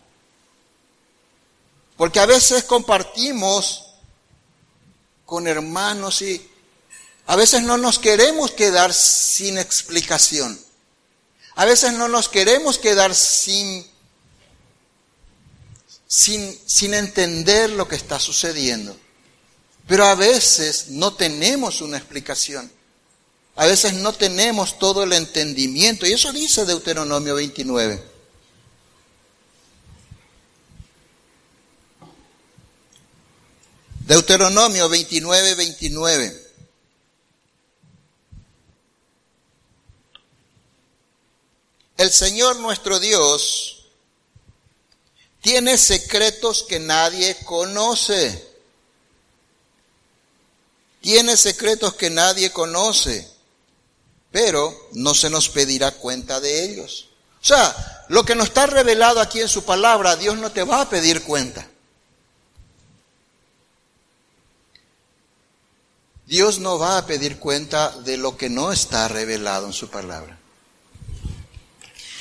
[1.96, 3.86] Porque a veces compartimos
[5.26, 6.48] con hermanos y
[7.26, 10.63] a veces no nos queremos quedar sin explicación.
[11.54, 13.86] A veces no nos queremos quedar sin
[16.14, 18.96] sin, sin entender lo que está sucediendo.
[19.88, 22.70] Pero a veces no tenemos una explicación.
[23.56, 26.06] A veces no tenemos todo el entendimiento.
[26.06, 28.02] Y eso dice Deuteronomio 29.
[34.06, 36.43] Deuteronomio 29, 29.
[41.96, 43.86] El Señor nuestro Dios
[45.40, 48.52] tiene secretos que nadie conoce.
[51.00, 53.30] Tiene secretos que nadie conoce,
[54.32, 57.08] pero no se nos pedirá cuenta de ellos.
[57.42, 60.80] O sea, lo que nos está revelado aquí en su palabra, Dios no te va
[60.80, 61.68] a pedir cuenta.
[66.26, 70.38] Dios no va a pedir cuenta de lo que no está revelado en su palabra.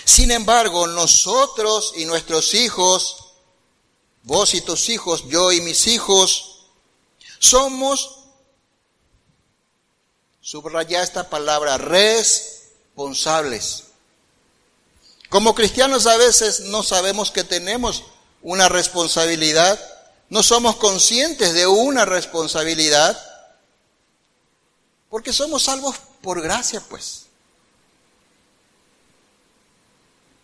[0.06, 3.34] Sin embargo, nosotros y nuestros hijos,
[4.24, 6.68] vos y tus hijos, yo y mis hijos,
[7.40, 8.20] somos,
[10.42, 13.86] subraya esta palabra, responsables.
[15.30, 18.04] Como cristianos a veces no sabemos que tenemos
[18.42, 19.80] una responsabilidad,
[20.30, 23.20] no somos conscientes de una responsabilidad,
[25.10, 27.23] porque somos salvos por gracia, pues.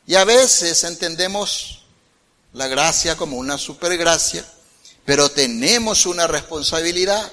[0.09, 1.83] Y a veces entendemos
[2.53, 4.43] la gracia como una supergracia,
[5.05, 7.31] pero tenemos una responsabilidad.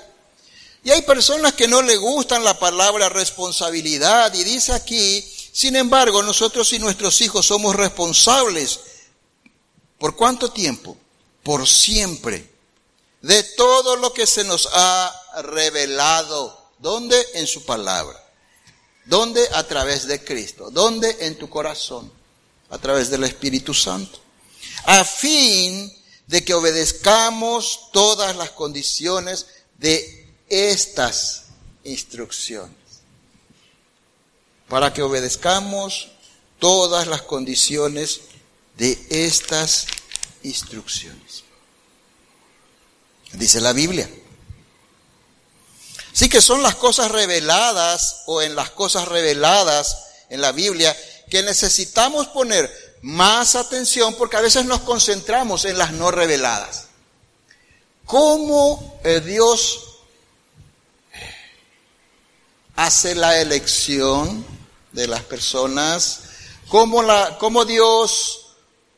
[0.84, 6.22] Y hay personas que no le gustan la palabra responsabilidad y dice aquí, sin embargo,
[6.22, 8.80] nosotros y nuestros hijos somos responsables.
[9.96, 10.98] ¿Por cuánto tiempo?
[11.42, 12.46] Por siempre.
[13.22, 16.72] De todo lo que se nos ha revelado.
[16.78, 17.26] ¿Dónde?
[17.32, 18.22] En su palabra.
[19.06, 19.48] ¿Dónde?
[19.54, 20.70] A través de Cristo.
[20.70, 21.16] ¿Dónde?
[21.20, 22.15] En tu corazón
[22.70, 24.18] a través del Espíritu Santo,
[24.84, 25.92] a fin
[26.26, 29.46] de que obedezcamos todas las condiciones
[29.78, 31.44] de estas
[31.84, 32.74] instrucciones.
[34.68, 36.08] Para que obedezcamos
[36.58, 38.22] todas las condiciones
[38.76, 39.86] de estas
[40.42, 41.44] instrucciones.
[43.32, 44.10] Dice la Biblia.
[46.12, 50.96] Así que son las cosas reveladas o en las cosas reveladas en la Biblia
[51.30, 56.86] que necesitamos poner más atención porque a veces nos concentramos en las no reveladas.
[58.04, 60.00] ¿Cómo eh, Dios
[62.76, 64.46] hace la elección
[64.92, 66.20] de las personas?
[66.68, 68.42] ¿Cómo, la, cómo Dios...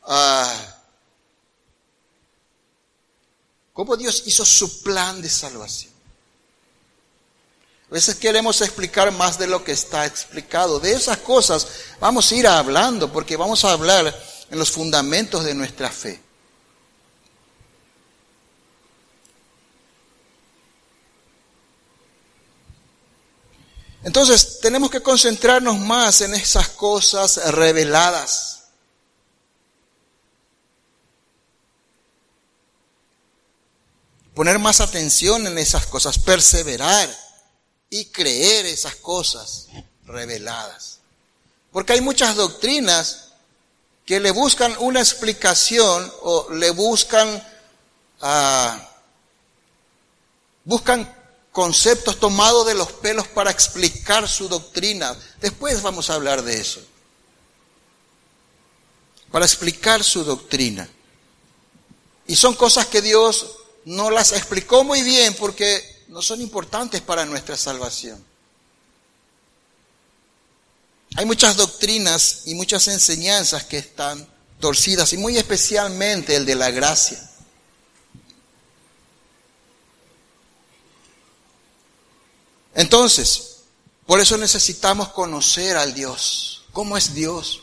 [0.03, 0.75] Ah,
[3.73, 5.88] ¿Cómo Dios hizo su plan de salvación?
[7.89, 10.79] A veces queremos explicar más de lo que está explicado.
[10.79, 11.67] De esas cosas
[11.99, 14.15] vamos a ir hablando porque vamos a hablar
[14.51, 16.21] en los fundamentos de nuestra fe.
[24.03, 28.65] Entonces tenemos que concentrarnos más en esas cosas reveladas.
[34.35, 37.28] Poner más atención en esas cosas, perseverar
[37.89, 39.67] y creer esas cosas
[40.05, 40.99] reveladas.
[41.71, 43.29] Porque hay muchas doctrinas
[44.05, 47.27] que le buscan una explicación o le buscan,
[48.21, 48.81] uh,
[50.63, 51.15] buscan
[51.51, 55.15] conceptos tomados de los pelos para explicar su doctrina.
[55.41, 56.81] Después vamos a hablar de eso.
[59.31, 60.89] Para explicar su doctrina.
[62.25, 67.23] Y son cosas que Dios no las explicó muy bien porque no son importantes para
[67.25, 68.23] nuestra salvación.
[71.15, 74.27] Hay muchas doctrinas y muchas enseñanzas que están
[74.59, 77.29] torcidas y muy especialmente el de la gracia.
[82.73, 83.57] Entonces,
[84.05, 86.63] por eso necesitamos conocer al Dios.
[86.71, 87.61] ¿Cómo es Dios?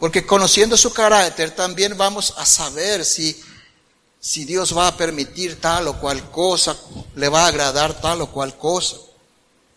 [0.00, 3.40] Porque conociendo su carácter también vamos a saber si
[4.24, 6.76] si Dios va a permitir tal o cual cosa,
[7.16, 8.96] le va a agradar tal o cual cosa.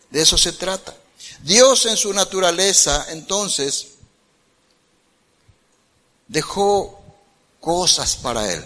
[0.08, 0.96] De eso se trata.
[1.42, 3.88] Dios en su naturaleza, entonces,
[6.28, 7.02] dejó
[7.58, 8.64] cosas para él.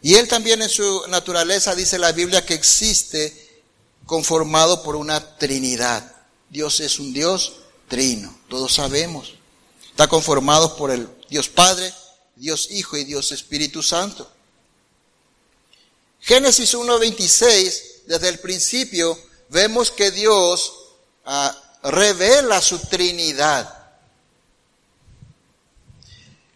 [0.00, 3.62] Y él también en su naturaleza dice la Biblia que existe
[4.06, 6.16] conformado por una Trinidad.
[6.48, 7.56] Dios es un Dios
[7.88, 9.34] trino, todos sabemos.
[9.90, 11.92] Está conformado por el Dios Padre,
[12.40, 14.28] Dios Hijo y Dios Espíritu Santo.
[16.20, 19.18] Génesis 1.26, desde el principio,
[19.50, 20.72] vemos que Dios
[21.26, 23.76] ah, revela su Trinidad.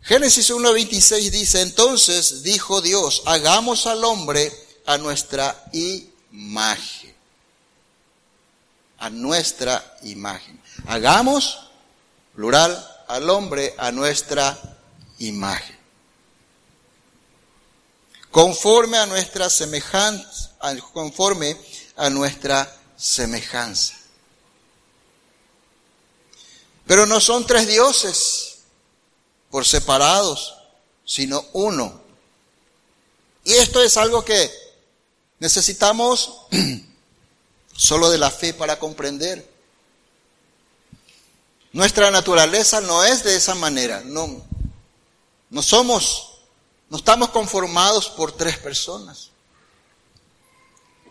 [0.01, 4.53] Génesis 1.26 dice, entonces dijo Dios, hagamos al hombre
[4.87, 7.15] a nuestra imagen.
[8.99, 10.63] A nuestra imagen.
[10.87, 11.69] Hagamos,
[12.35, 14.59] plural, al hombre a nuestra
[15.19, 15.74] imagen.
[18.35, 20.51] Conforme a nuestra semejanza,
[20.93, 21.57] conforme
[21.95, 23.95] a nuestra semejanza.
[26.85, 28.57] Pero no son tres dioses
[29.53, 30.53] por separados,
[31.05, 32.01] sino uno.
[33.45, 34.51] Y esto es algo que
[35.39, 36.41] necesitamos
[37.77, 39.49] solo de la fe para comprender.
[41.73, 44.03] Nuestra naturaleza no es de esa manera.
[44.05, 44.45] No,
[45.51, 46.34] no somos,
[46.91, 49.31] no estamos conformados por tres personas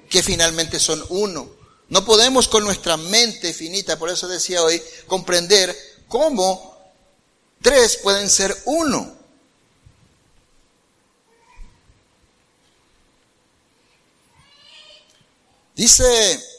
[0.10, 1.50] que finalmente son uno.
[1.90, 5.76] No podemos con nuestra mente finita, por eso decía hoy, comprender
[6.08, 6.78] cómo
[7.62, 9.16] tres pueden ser uno.
[15.76, 16.54] Dice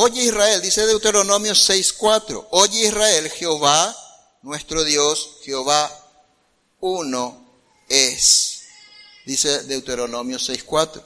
[0.00, 3.96] Oye Israel, dice Deuteronomio 6.4, oye Israel, Jehová,
[4.42, 5.90] nuestro Dios, Jehová
[6.78, 7.37] uno
[7.88, 8.62] es.
[9.24, 11.02] Dice Deuteronomio 6.4.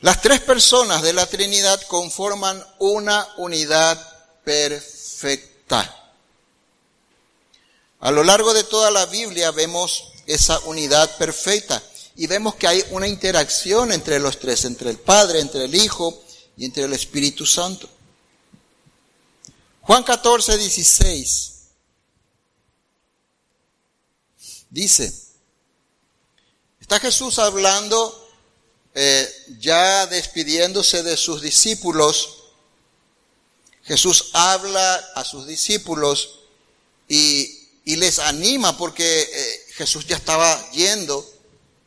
[0.00, 4.00] Las tres personas de la Trinidad conforman una unidad
[4.42, 5.96] perfecta.
[8.00, 11.80] A lo largo de toda la Biblia vemos esa unidad perfecta
[12.16, 16.20] y vemos que hay una interacción entre los tres, entre el Padre, entre el Hijo
[16.56, 17.88] y entre el Espíritu Santo.
[19.82, 21.52] Juan 14, 16
[24.70, 25.12] dice,
[26.80, 28.18] está Jesús hablando,
[28.94, 29.28] eh,
[29.58, 32.44] ya despidiéndose de sus discípulos,
[33.84, 36.40] Jesús habla a sus discípulos
[37.08, 41.28] y, les anima porque eh, Jesús ya estaba yendo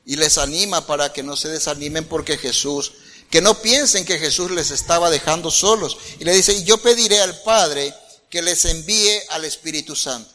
[0.05, 2.91] y les anima para que no se desanimen porque Jesús,
[3.35, 5.97] que no piensen que Jesús les estaba dejando solos.
[6.21, 7.93] Y le dice, y yo pediré al Padre
[8.29, 10.31] que les envíe al Espíritu Santo.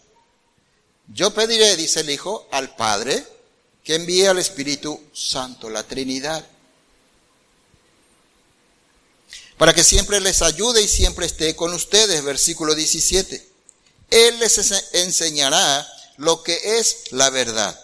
[1.09, 3.27] Yo pediré, dice el Hijo, al Padre
[3.83, 6.47] que envíe al Espíritu Santo, la Trinidad,
[9.57, 13.49] para que siempre les ayude y siempre esté con ustedes, versículo 17.
[14.11, 15.89] Él les enseñará
[16.19, 17.81] lo que es la verdad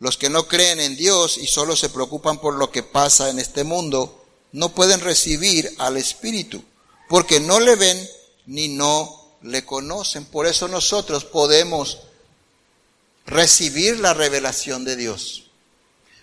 [0.00, 3.38] los que no creen en Dios y solo se preocupan por lo que pasa en
[3.38, 4.19] este mundo,
[4.52, 6.62] no pueden recibir al Espíritu,
[7.08, 8.08] porque no le ven
[8.46, 10.24] ni no le conocen.
[10.24, 11.98] Por eso nosotros podemos
[13.26, 15.44] recibir la revelación de Dios.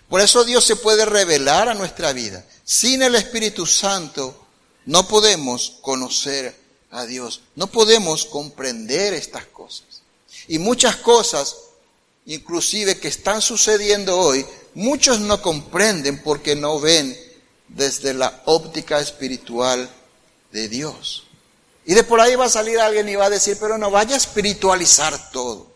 [0.08, 2.44] Por eso Dios se puede revelar a nuestra vida.
[2.64, 4.46] Sin el Espíritu Santo
[4.86, 6.56] no podemos conocer
[6.90, 10.02] a Dios, no podemos comprender estas cosas.
[10.48, 11.56] Y muchas cosas
[12.28, 17.18] inclusive que están sucediendo hoy, muchos no comprenden porque no ven
[17.68, 19.88] desde la óptica espiritual
[20.52, 21.24] de Dios.
[21.84, 24.14] Y de por ahí va a salir alguien y va a decir, pero no vaya
[24.14, 25.68] a espiritualizar todo.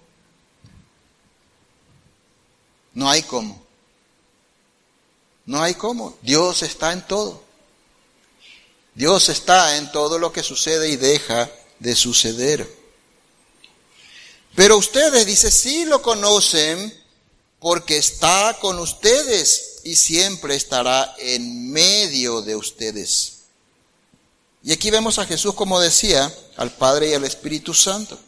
[2.94, 3.64] No hay cómo.
[5.46, 6.16] No hay cómo.
[6.22, 7.42] Dios está en todo.
[8.94, 12.68] Dios está en todo lo que sucede y deja de suceder.
[14.54, 16.94] Pero ustedes, dice, sí lo conocen
[17.58, 23.38] porque está con ustedes y siempre estará en medio de ustedes.
[24.62, 28.18] Y aquí vemos a Jesús, como decía, al Padre y al Espíritu Santo.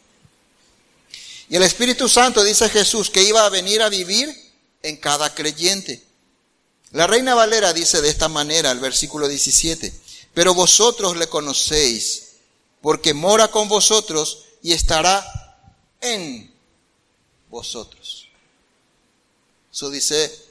[1.48, 4.34] Y el Espíritu Santo, dice Jesús, que iba a venir a vivir
[4.82, 6.02] en cada creyente.
[6.90, 9.92] La Reina Valera dice de esta manera, el versículo 17,
[10.32, 12.32] pero vosotros le conocéis,
[12.80, 15.24] porque mora con vosotros y estará
[16.00, 16.52] en
[17.48, 18.28] vosotros.
[19.72, 20.43] Eso dice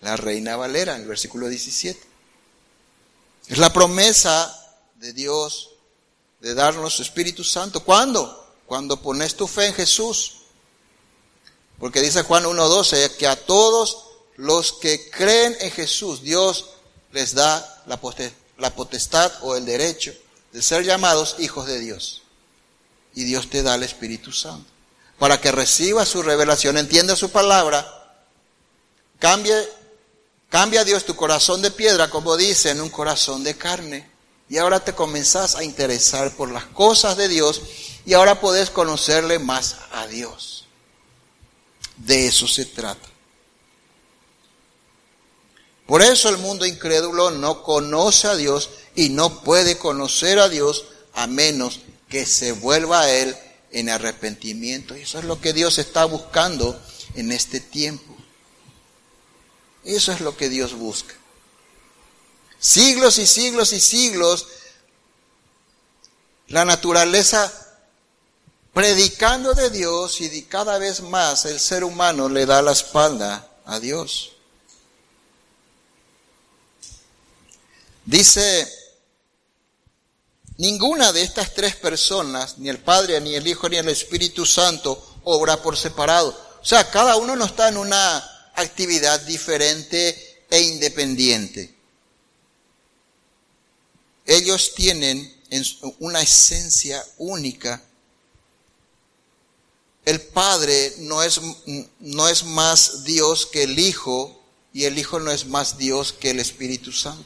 [0.00, 2.00] la reina Valera en el versículo 17.
[3.48, 4.54] Es la promesa
[4.96, 5.70] de Dios
[6.40, 7.82] de darnos su Espíritu Santo.
[7.84, 8.52] ¿Cuándo?
[8.66, 10.34] Cuando pones tu fe en Jesús.
[11.78, 14.04] Porque dice Juan 1.12 que a todos
[14.36, 16.70] los que creen en Jesús, Dios
[17.12, 20.14] les da la potestad o el derecho
[20.52, 22.22] de ser llamados hijos de Dios.
[23.14, 24.78] Y Dios te da el Espíritu Santo
[25.18, 27.86] para que reciba su revelación, entienda su palabra,
[29.18, 29.68] cambie,
[30.48, 34.10] cambia Dios tu corazón de piedra, como dice, en un corazón de carne.
[34.48, 37.60] Y ahora te comenzás a interesar por las cosas de Dios
[38.06, 40.64] y ahora podés conocerle más a Dios.
[41.96, 43.08] De eso se trata.
[45.86, 50.84] Por eso el mundo incrédulo no conoce a Dios y no puede conocer a Dios
[51.14, 53.36] a menos que se vuelva a Él
[53.70, 54.96] en arrepentimiento.
[54.96, 56.80] Y eso es lo que Dios está buscando
[57.14, 58.16] en este tiempo.
[59.88, 61.14] Eso es lo que Dios busca.
[62.60, 64.46] Siglos y siglos y siglos,
[66.48, 67.50] la naturaleza
[68.74, 73.80] predicando de Dios y cada vez más el ser humano le da la espalda a
[73.80, 74.32] Dios.
[78.04, 78.70] Dice,
[80.58, 85.16] ninguna de estas tres personas, ni el Padre, ni el Hijo, ni el Espíritu Santo,
[85.24, 86.28] obra por separado.
[86.60, 91.74] O sea, cada uno no está en una actividad diferente e independiente.
[94.26, 95.34] Ellos tienen
[96.00, 97.82] una esencia única.
[100.04, 101.40] El Padre no es,
[102.00, 104.42] no es más Dios que el Hijo
[104.72, 107.24] y el Hijo no es más Dios que el Espíritu Santo.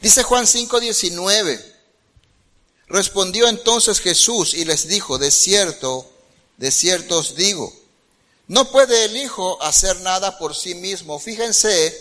[0.00, 1.72] Dice Juan 5:19.
[2.86, 6.10] Respondió entonces Jesús y les dijo, de cierto,
[6.58, 7.74] de cierto os digo,
[8.48, 11.18] no puede el Hijo hacer nada por sí mismo.
[11.18, 11.96] Fíjense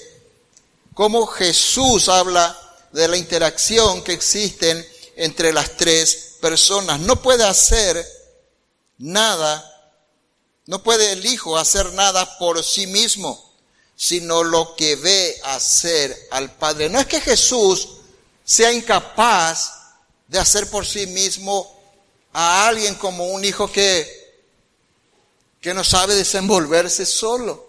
[0.94, 2.58] cómo Jesús habla
[2.92, 4.86] de la interacción que existen
[5.16, 7.00] entre las tres personas.
[7.00, 8.06] No puede hacer
[8.98, 9.64] nada,
[10.66, 13.54] no puede el Hijo hacer nada por sí mismo
[13.96, 16.90] sino lo que ve hacer al Padre.
[16.90, 17.88] No es que Jesús
[18.44, 19.72] sea incapaz
[20.28, 21.80] de hacer por sí mismo
[22.34, 24.23] a alguien como un hijo que,
[25.64, 27.66] que no sabe desenvolverse solo.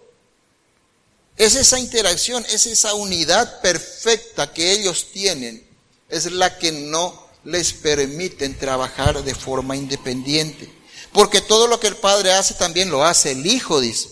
[1.36, 5.64] Es esa interacción, es esa unidad perfecta que ellos tienen,
[6.09, 10.70] es la que no les permiten trabajar de forma independiente.
[11.12, 14.11] Porque todo lo que el Padre hace también lo hace el Hijo, dice.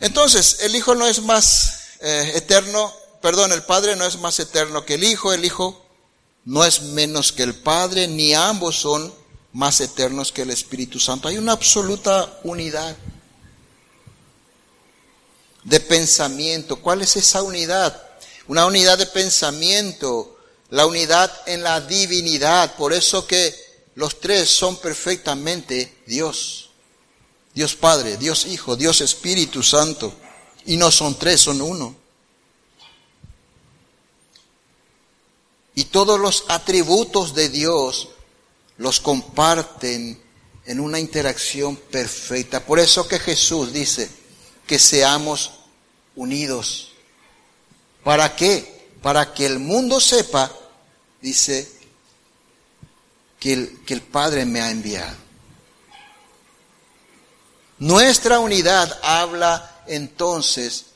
[0.00, 4.84] Entonces, el Hijo no es más eh, eterno, perdón, el Padre no es más eterno
[4.84, 5.83] que el Hijo, el Hijo
[6.44, 9.12] no es menos que el Padre, ni ambos son
[9.52, 11.28] más eternos que el Espíritu Santo.
[11.28, 12.96] Hay una absoluta unidad
[15.62, 16.76] de pensamiento.
[16.76, 18.00] ¿Cuál es esa unidad?
[18.46, 20.38] Una unidad de pensamiento,
[20.70, 22.76] la unidad en la divinidad.
[22.76, 23.54] Por eso que
[23.94, 26.70] los tres son perfectamente Dios.
[27.54, 30.12] Dios Padre, Dios Hijo, Dios Espíritu Santo.
[30.66, 32.03] Y no son tres, son uno.
[35.74, 38.08] Y todos los atributos de Dios
[38.78, 40.20] los comparten
[40.66, 42.64] en una interacción perfecta.
[42.64, 44.08] Por eso que Jesús dice
[44.66, 45.52] que seamos
[46.16, 46.92] unidos.
[48.02, 48.88] ¿Para qué?
[49.02, 50.50] Para que el mundo sepa,
[51.20, 51.70] dice,
[53.38, 55.16] que el, que el Padre me ha enviado.
[57.78, 60.86] Nuestra unidad habla entonces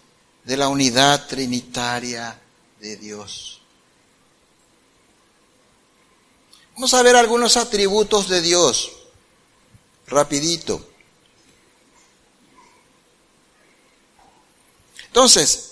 [0.44, 2.40] de la unidad trinitaria
[2.80, 3.57] de Dios.
[6.78, 8.92] Vamos a ver algunos atributos de Dios,
[10.06, 10.80] rapidito.
[15.06, 15.70] Entonces,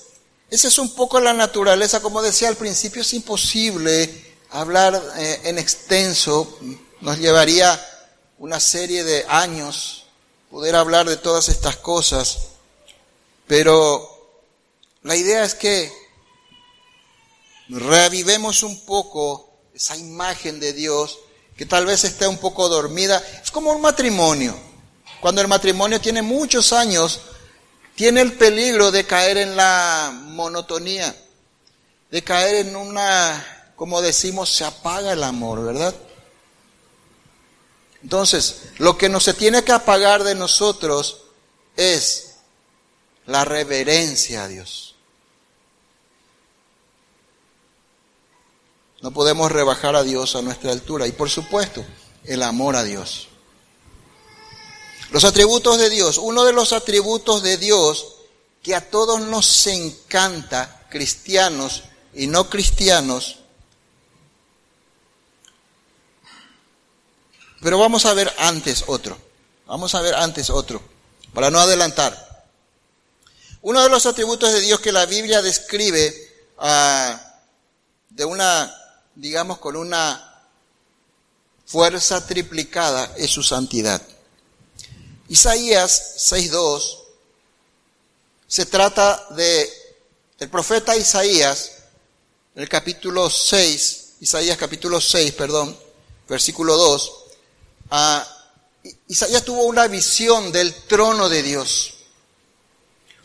[0.50, 5.60] esa es un poco la naturaleza, como decía al principio, es imposible hablar eh, en
[5.60, 6.58] extenso,
[7.00, 7.80] nos llevaría
[8.38, 10.06] una serie de años
[10.50, 12.48] poder hablar de todas estas cosas.
[13.46, 14.42] Pero
[15.04, 15.92] la idea es que
[17.68, 19.45] revivemos un poco
[19.76, 21.18] esa imagen de Dios
[21.54, 23.22] que tal vez esté un poco dormida.
[23.42, 24.56] Es como un matrimonio.
[25.20, 27.20] Cuando el matrimonio tiene muchos años,
[27.94, 31.14] tiene el peligro de caer en la monotonía,
[32.10, 35.94] de caer en una, como decimos, se apaga el amor, ¿verdad?
[38.02, 41.22] Entonces, lo que no se tiene que apagar de nosotros
[41.76, 42.36] es
[43.26, 44.85] la reverencia a Dios.
[49.02, 51.06] No podemos rebajar a Dios a nuestra altura.
[51.06, 51.84] Y por supuesto,
[52.24, 53.28] el amor a Dios.
[55.10, 56.18] Los atributos de Dios.
[56.18, 58.14] Uno de los atributos de Dios
[58.62, 61.84] que a todos nos encanta, cristianos
[62.14, 63.36] y no cristianos.
[67.60, 69.16] Pero vamos a ver antes otro.
[69.66, 70.80] Vamos a ver antes otro,
[71.34, 72.46] para no adelantar.
[73.62, 76.14] Uno de los atributos de Dios que la Biblia describe
[76.58, 77.20] ah,
[78.10, 78.72] de una,
[79.16, 80.44] digamos, con una
[81.64, 84.00] fuerza triplicada es su santidad.
[85.28, 86.98] Isaías 6.2
[88.46, 89.68] se trata de
[90.38, 91.72] el profeta Isaías,
[92.54, 95.76] en el capítulo 6, Isaías capítulo 6, perdón,
[96.28, 97.12] versículo 2,
[97.90, 98.32] ah,
[99.08, 101.94] Isaías tuvo una visión del trono de Dios.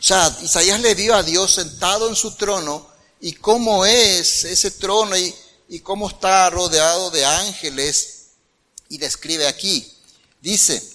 [0.00, 2.88] O sea, Isaías le vio a Dios sentado en su trono
[3.20, 5.32] y cómo es ese trono y,
[5.72, 8.26] y cómo está rodeado de ángeles.
[8.90, 9.90] Y describe aquí,
[10.42, 10.86] dice,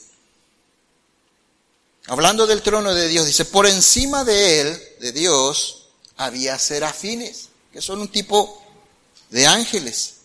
[2.06, 7.82] hablando del trono de Dios, dice, por encima de él, de Dios, había serafines, que
[7.82, 8.62] son un tipo
[9.32, 10.18] de ángeles.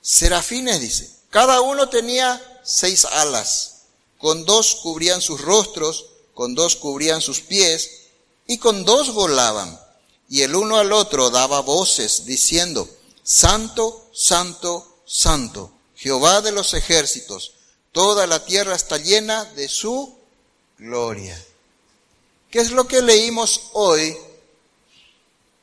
[0.00, 3.82] Serafines, dice, cada uno tenía seis alas,
[4.18, 8.08] con dos cubrían sus rostros, con dos cubrían sus pies,
[8.48, 9.78] y con dos volaban.
[10.28, 12.88] Y el uno al otro daba voces, diciendo,
[13.22, 17.52] Santo, Santo, Santo, Jehová de los ejércitos,
[17.92, 20.16] toda la tierra está llena de su
[20.78, 21.40] gloria.
[22.50, 24.16] ¿Qué es lo que leímos hoy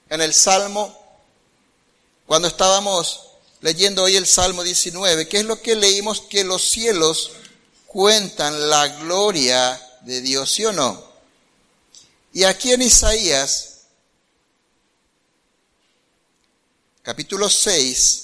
[0.09, 0.97] en el Salmo?
[2.25, 3.29] Cuando estábamos
[3.61, 6.21] leyendo hoy el Salmo 19, ¿qué es lo que leímos?
[6.21, 7.31] Que los cielos
[7.85, 11.03] cuentan la gloria de Dios, ¿sí o no?
[12.33, 13.68] Y aquí en Isaías,
[17.09, 18.23] capítulo 6,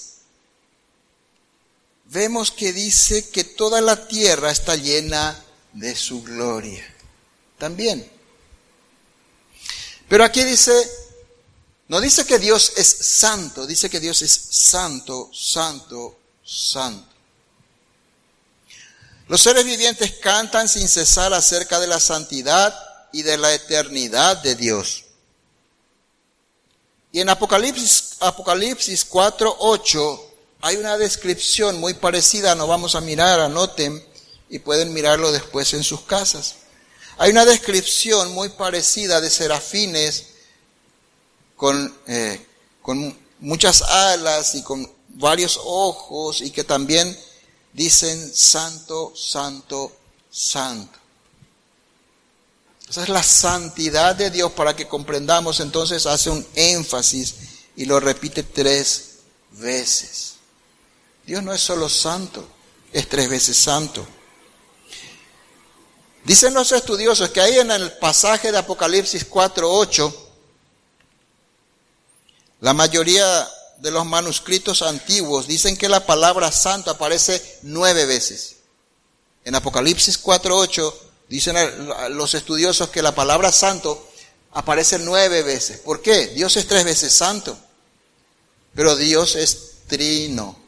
[2.04, 5.36] vemos que dice que toda la tierra está llena
[5.72, 6.86] de su gloria.
[7.58, 8.08] También.
[10.08, 10.72] Pero aquí dice,
[11.88, 17.12] no dice que Dios es santo, dice que Dios es santo, santo, santo.
[19.26, 22.72] Los seres vivientes cantan sin cesar acerca de la santidad
[23.12, 25.05] y de la eternidad de Dios.
[27.16, 33.40] Y en Apocalipsis, Apocalipsis 4, 8 hay una descripción muy parecida, no vamos a mirar,
[33.40, 34.06] anoten
[34.50, 36.56] y pueden mirarlo después en sus casas.
[37.16, 40.26] Hay una descripción muy parecida de serafines
[41.56, 42.46] con, eh,
[42.82, 47.18] con muchas alas y con varios ojos y que también
[47.72, 49.90] dicen santo, santo,
[50.30, 50.98] santo.
[52.88, 55.60] Esa es la santidad de Dios para que comprendamos.
[55.60, 57.34] Entonces hace un énfasis
[57.76, 59.16] y lo repite tres
[59.52, 60.34] veces.
[61.26, 62.48] Dios no es solo santo,
[62.92, 64.06] es tres veces santo.
[66.24, 70.14] Dicen los estudiosos que ahí en el pasaje de Apocalipsis 4.8,
[72.60, 78.56] la mayoría de los manuscritos antiguos dicen que la palabra santo aparece nueve veces.
[79.44, 80.94] En Apocalipsis 4.8
[81.28, 81.56] dicen
[82.10, 84.08] los estudiosos que la palabra santo
[84.52, 85.78] aparece nueve veces.
[85.80, 86.28] ¿Por qué?
[86.28, 87.58] Dios es tres veces santo,
[88.74, 90.58] pero Dios es trino.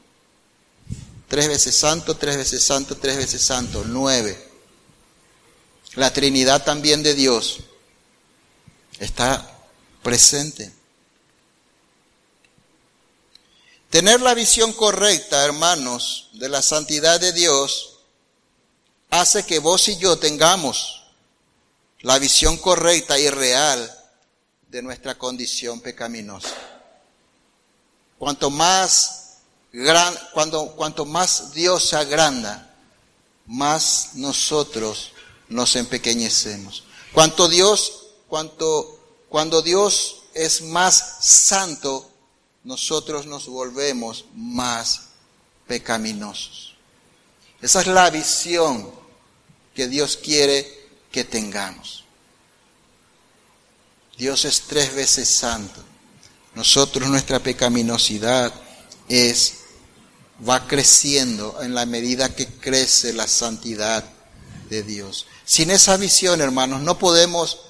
[1.28, 4.46] Tres veces santo, tres veces santo, tres veces santo, nueve.
[5.94, 7.60] La Trinidad también de Dios
[8.98, 9.58] está
[10.02, 10.72] presente.
[13.90, 17.87] Tener la visión correcta, hermanos, de la santidad de Dios
[19.10, 21.04] hace que vos y yo tengamos
[22.00, 23.94] la visión correcta y real
[24.68, 26.54] de nuestra condición pecaminosa.
[28.18, 29.38] Cuanto más
[29.72, 32.74] gran, cuando, cuanto más Dios se agranda,
[33.46, 35.12] más nosotros
[35.48, 36.84] nos empequeñecemos.
[37.12, 42.10] Cuanto Dios, cuanto, cuando Dios es más santo,
[42.64, 45.08] nosotros nos volvemos más
[45.66, 46.74] pecaminosos.
[47.60, 48.97] Esa es la visión
[49.78, 50.68] que Dios quiere
[51.12, 52.02] que tengamos.
[54.16, 55.80] Dios es tres veces santo.
[56.56, 58.52] Nosotros nuestra pecaminosidad
[59.08, 59.54] es
[60.46, 64.02] va creciendo en la medida que crece la santidad
[64.68, 65.26] de Dios.
[65.44, 67.60] Sin esa visión, hermanos, no podemos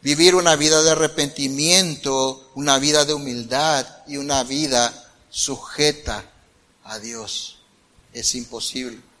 [0.00, 6.28] vivir una vida de arrepentimiento, una vida de humildad y una vida sujeta
[6.82, 7.58] a Dios.
[8.12, 9.11] Es imposible.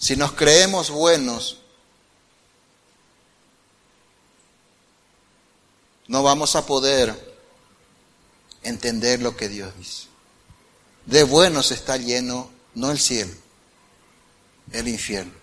[0.00, 1.58] Si nos creemos buenos,
[6.08, 7.14] no vamos a poder
[8.62, 10.06] entender lo que Dios dice.
[11.04, 13.34] De buenos está lleno no el cielo,
[14.72, 15.34] el infierno.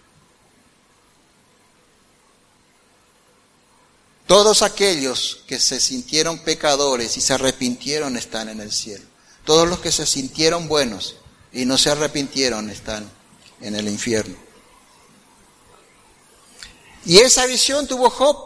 [4.25, 9.05] Todos aquellos que se sintieron pecadores y se arrepintieron están en el cielo.
[9.45, 11.15] Todos los que se sintieron buenos
[11.53, 13.07] y no se arrepintieron están
[13.61, 14.46] en el infierno.
[17.07, 18.37] Y esa visión tuvo Job.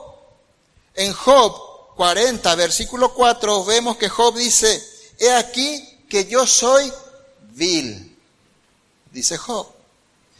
[0.93, 4.87] En Job 40, versículo 4, vemos que Job dice,
[5.17, 6.93] he aquí que yo soy
[7.53, 8.15] vil.
[9.11, 9.67] Dice Job,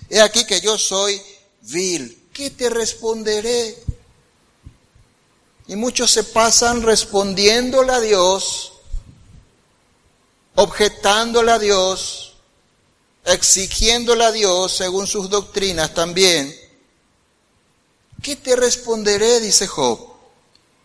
[0.08, 1.20] he aquí que yo soy
[1.62, 2.30] vil.
[2.32, 3.84] ¿Qué te responderé?
[5.68, 8.74] Y muchos se pasan respondiéndole a Dios,
[10.54, 12.36] objetándole a Dios,
[13.26, 16.61] exigiéndole a Dios según sus doctrinas también.
[18.22, 19.40] ¿Qué te responderé?
[19.40, 20.12] dice Job.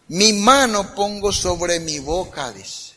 [0.08, 2.94] Mi mano pongo sobre mi boca, dice.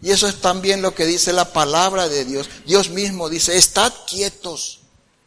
[0.00, 2.48] Y eso es también lo que dice la palabra de Dios.
[2.66, 4.80] Dios mismo dice, estad quietos,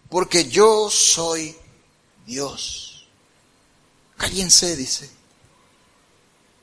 [0.10, 1.56] porque yo soy
[2.28, 3.08] Dios.
[4.18, 5.10] Cállense, dice.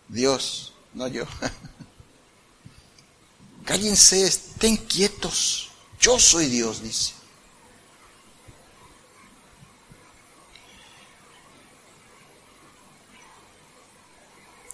[0.08, 1.24] Dios, no yo.
[3.64, 5.70] Cállense, estén quietos.
[6.00, 7.14] Yo soy Dios, dice.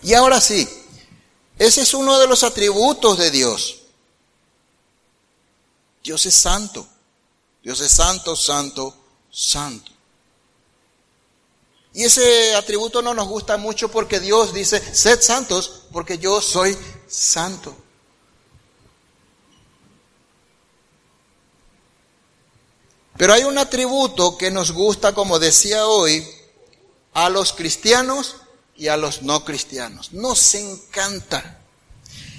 [0.03, 0.69] Y ahora sí,
[1.59, 3.81] ese es uno de los atributos de Dios.
[6.03, 6.87] Dios es santo.
[7.63, 8.95] Dios es santo, santo,
[9.31, 9.93] santo.
[11.93, 16.77] Y ese atributo no nos gusta mucho porque Dios dice, sed santos porque yo soy
[17.09, 17.77] santo.
[23.17, 26.27] Pero hay un atributo que nos gusta, como decía hoy,
[27.13, 28.37] a los cristianos
[28.81, 30.15] y a los no cristianos.
[30.15, 31.59] Nos encanta.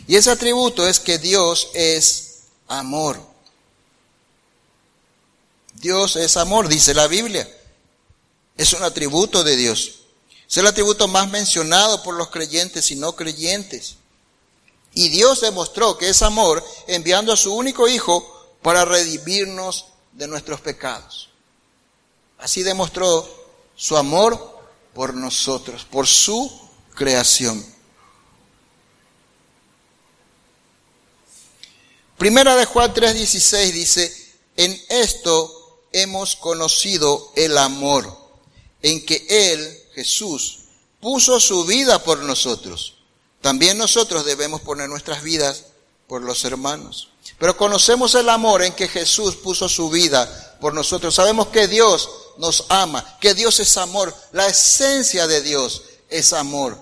[0.07, 3.21] Y ese atributo es que Dios es amor.
[5.75, 7.47] Dios es amor, dice la Biblia.
[8.57, 9.99] Es un atributo de Dios.
[10.49, 13.97] Es el atributo más mencionado por los creyentes y no creyentes.
[14.95, 20.59] Y Dios demostró que es amor enviando a su único Hijo para redimirnos de nuestros
[20.59, 21.29] pecados.
[22.39, 23.29] Así demostró
[23.75, 24.50] su amor
[24.93, 26.51] por nosotros, por su
[26.95, 27.65] creación.
[32.17, 38.15] Primera de Juan 3:16 dice, en esto hemos conocido el amor,
[38.81, 40.59] en que Él, Jesús,
[40.99, 42.95] puso su vida por nosotros.
[43.41, 45.65] También nosotros debemos poner nuestras vidas
[46.07, 47.09] por los hermanos.
[47.39, 51.13] Pero conocemos el amor en que Jesús puso su vida por nosotros.
[51.13, 54.15] Sabemos que Dios nos ama, que Dios es amor.
[54.31, 56.81] La esencia de Dios es amor.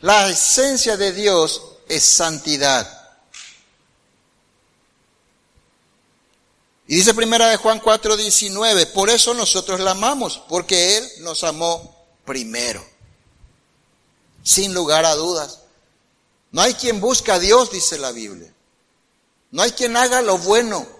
[0.00, 2.94] La esencia de Dios es santidad.
[6.86, 11.94] Y dice primera de Juan 4:19, por eso nosotros la amamos, porque Él nos amó
[12.24, 12.82] primero.
[14.42, 15.58] Sin lugar a dudas.
[16.52, 18.54] No hay quien busca a Dios, dice la Biblia.
[19.50, 20.97] No hay quien haga lo bueno.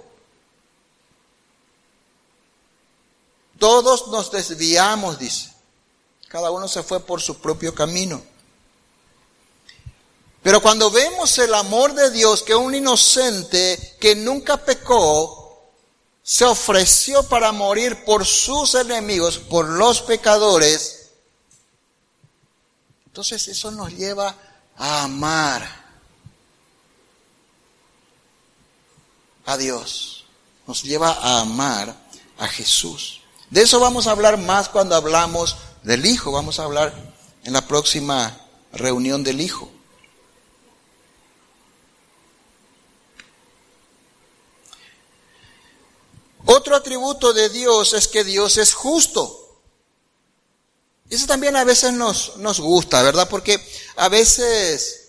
[3.58, 5.52] Todos nos desviamos, dice.
[6.28, 8.22] Cada uno se fue por su propio camino.
[10.42, 15.38] Pero cuando vemos el amor de Dios, que un inocente que nunca pecó,
[16.22, 21.08] se ofreció para morir por sus enemigos, por los pecadores,
[23.06, 24.36] entonces eso nos lleva
[24.76, 25.66] a amar
[29.46, 30.24] a Dios,
[30.66, 31.96] nos lleva a amar
[32.36, 33.22] a Jesús.
[33.50, 36.94] De eso vamos a hablar más cuando hablamos del Hijo, vamos a hablar
[37.44, 38.38] en la próxima
[38.72, 39.70] reunión del Hijo.
[46.44, 49.60] Otro atributo de Dios es que Dios es justo.
[51.10, 53.28] Eso también a veces nos, nos gusta, ¿verdad?
[53.28, 53.60] Porque
[53.96, 55.08] a veces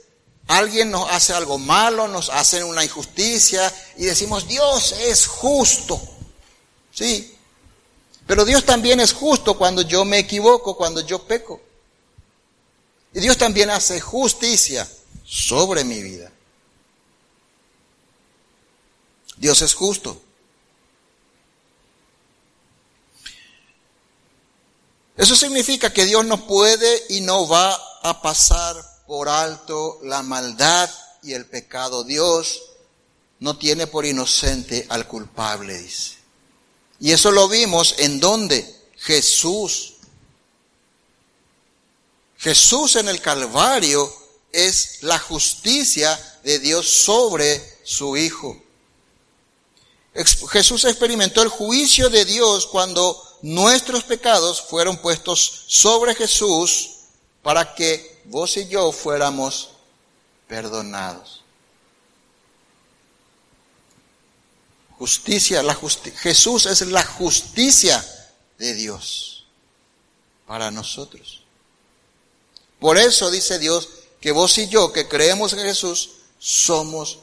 [0.50, 6.02] Alguien nos hace algo malo, nos hacen una injusticia y decimos, Dios es justo.
[6.92, 7.38] Sí.
[8.30, 11.60] Pero Dios también es justo cuando yo me equivoco, cuando yo peco.
[13.12, 14.88] Y Dios también hace justicia
[15.26, 16.32] sobre mi vida.
[19.36, 20.22] Dios es justo.
[25.18, 28.76] Eso significa que Dios no puede y no va a pasar
[29.08, 30.88] por alto la maldad
[31.24, 32.04] y el pecado.
[32.04, 32.62] Dios
[33.40, 36.19] no tiene por inocente al culpable, dice.
[37.00, 39.94] Y eso lo vimos en donde Jesús.
[42.38, 44.14] Jesús en el Calvario
[44.52, 48.62] es la justicia de Dios sobre su Hijo.
[50.52, 56.92] Jesús experimentó el juicio de Dios cuando nuestros pecados fueron puestos sobre Jesús
[57.42, 59.70] para que vos y yo fuéramos
[60.48, 61.39] perdonados.
[65.00, 68.06] Justicia, la Jesús es la justicia
[68.58, 69.46] de Dios
[70.46, 71.42] para nosotros.
[72.80, 73.88] Por eso dice Dios
[74.20, 77.20] que vos y yo que creemos en Jesús somos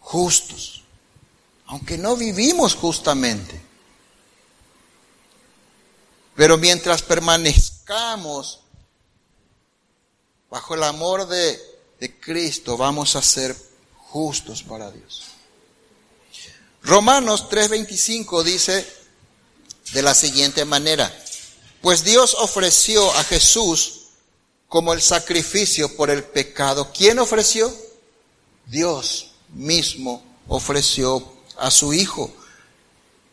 [0.00, 0.82] justos,
[1.66, 3.60] aunque no vivimos justamente.
[6.34, 8.60] Pero mientras permanezcamos
[10.50, 11.70] bajo el amor de,
[12.20, 13.54] Cristo vamos a ser
[13.96, 15.29] justos para Dios.
[16.82, 18.86] Romanos 3:25 dice
[19.92, 21.14] de la siguiente manera,
[21.82, 24.00] Pues Dios ofreció a Jesús
[24.68, 26.90] como el sacrificio por el pecado.
[26.92, 27.74] ¿Quién ofreció?
[28.66, 32.32] Dios mismo ofreció a su Hijo.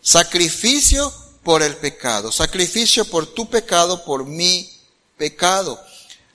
[0.02, 4.70] Sacrificio por el pecado, sacrificio por tu pecado, por mi
[5.18, 5.80] pecado.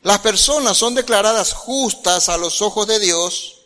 [0.02, 3.62] Las personas son declaradas justas a los ojos de Dios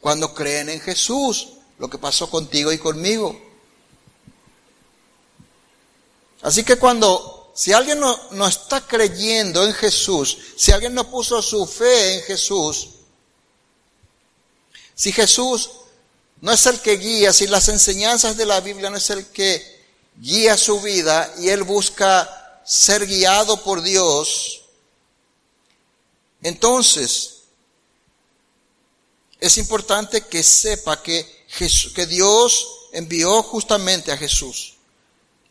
[0.00, 1.48] cuando creen en Jesús,
[1.78, 3.40] lo que pasó contigo y conmigo.
[6.42, 11.40] Así que cuando, si alguien no, no, está creyendo en Jesús, si alguien no puso
[11.40, 12.90] su fe en Jesús,
[14.94, 15.70] si Jesús
[16.40, 19.82] no es el que guía, si las enseñanzas de la Biblia no es el que
[20.16, 24.62] guía su vida y él busca ser guiado por Dios,
[26.42, 27.34] entonces
[29.40, 34.74] es importante que sepa que, que Dios envió justamente a Jesús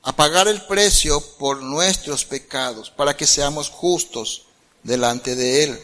[0.04, 4.44] a pagar el precio por nuestros pecados, para que seamos justos
[4.84, 5.84] delante de Él.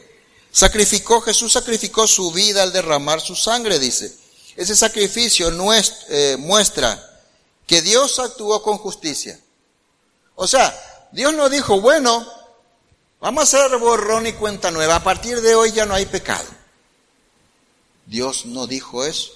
[0.52, 4.14] Sacrificó, Jesús sacrificó su vida al derramar su sangre, dice.
[4.58, 5.50] Ese sacrificio
[6.10, 7.22] eh, muestra
[7.66, 9.40] que Dios actuó con justicia.
[10.36, 12.28] O sea, Dios no dijo, bueno,
[13.22, 16.48] vamos a hacer borrón y cuenta nueva, a partir de hoy ya no hay pecado.
[18.06, 19.32] Dios no dijo eso.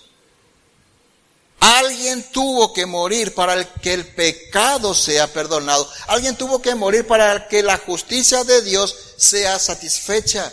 [1.63, 5.89] Alguien tuvo que morir para que el pecado sea perdonado.
[6.07, 10.51] Alguien tuvo que morir para que la justicia de Dios sea satisfecha.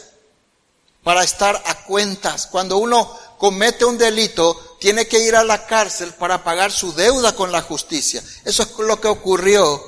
[1.03, 2.47] Para estar a cuentas.
[2.47, 7.35] Cuando uno comete un delito, tiene que ir a la cárcel para pagar su deuda
[7.35, 8.23] con la justicia.
[8.45, 9.83] Eso es lo que ocurrió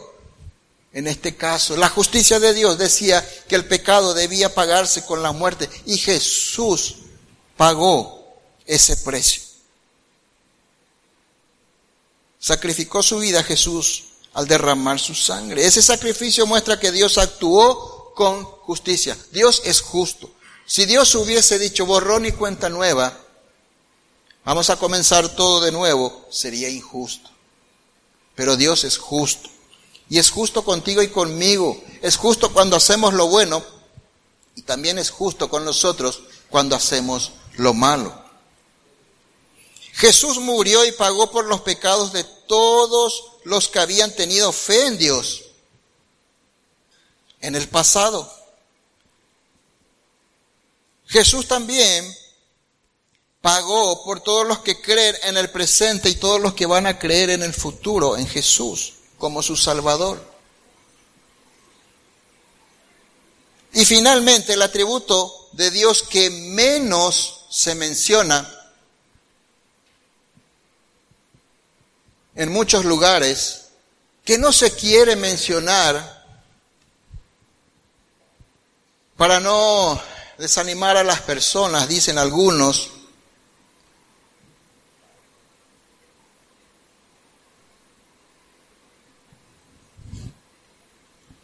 [0.92, 1.76] en este caso.
[1.76, 6.96] La justicia de Dios decía que el pecado debía pagarse con la muerte y Jesús
[7.56, 8.26] pagó
[8.66, 9.51] ese precio.
[12.42, 14.02] Sacrificó su vida Jesús
[14.34, 15.64] al derramar su sangre.
[15.64, 19.16] Ese sacrificio muestra que Dios actuó con justicia.
[19.30, 20.28] Dios es justo.
[20.66, 23.16] Si Dios hubiese dicho borrón y cuenta nueva,
[24.44, 27.30] vamos a comenzar todo de nuevo, sería injusto.
[28.34, 29.48] Pero Dios es justo.
[30.10, 31.80] Y es justo contigo y conmigo.
[32.00, 33.62] Es justo cuando hacemos lo bueno
[34.56, 38.20] y también es justo con nosotros cuando hacemos lo malo.
[39.92, 44.98] Jesús murió y pagó por los pecados de todos los que habían tenido fe en
[44.98, 45.42] Dios
[47.40, 48.32] en el pasado.
[51.06, 52.16] Jesús también
[53.42, 56.98] pagó por todos los que creen en el presente y todos los que van a
[56.98, 60.24] creer en el futuro, en Jesús, como su Salvador.
[63.74, 68.61] Y finalmente el atributo de Dios que menos se menciona
[72.34, 73.68] en muchos lugares,
[74.24, 76.22] que no se quiere mencionar
[79.16, 80.00] para no
[80.38, 82.90] desanimar a las personas, dicen algunos,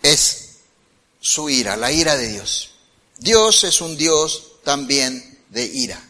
[0.02, 0.56] es
[1.20, 2.70] su ira, la ira de Dios.
[3.18, 6.02] Dios es un Dios también de ira.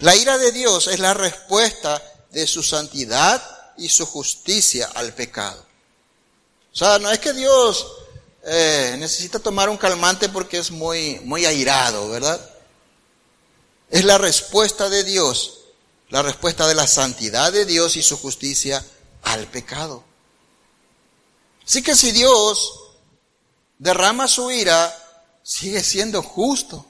[0.00, 3.42] La ira de Dios es la respuesta de su santidad
[3.76, 5.64] y su justicia al pecado.
[6.72, 7.86] O sea, no es que Dios
[8.44, 12.40] eh, necesita tomar un calmante porque es muy, muy airado, ¿verdad?
[13.90, 15.60] Es la respuesta de Dios,
[16.10, 18.84] la respuesta de la santidad de Dios y su justicia
[19.22, 20.04] al pecado.
[21.66, 22.80] Así que si Dios
[23.78, 24.94] derrama su ira,
[25.42, 26.86] sigue siendo justo.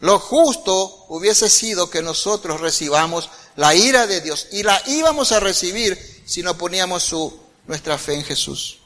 [0.00, 5.40] Lo justo hubiese sido que nosotros recibamos la ira de Dios y la íbamos a
[5.40, 7.36] recibir si no poníamos su,
[7.66, 8.78] nuestra fe en Jesús.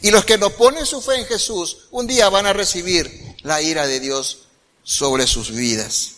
[0.00, 3.60] Y los que no ponen su fe en Jesús, un día van a recibir la
[3.60, 4.42] ira de Dios
[4.84, 6.10] sobre sus vidas.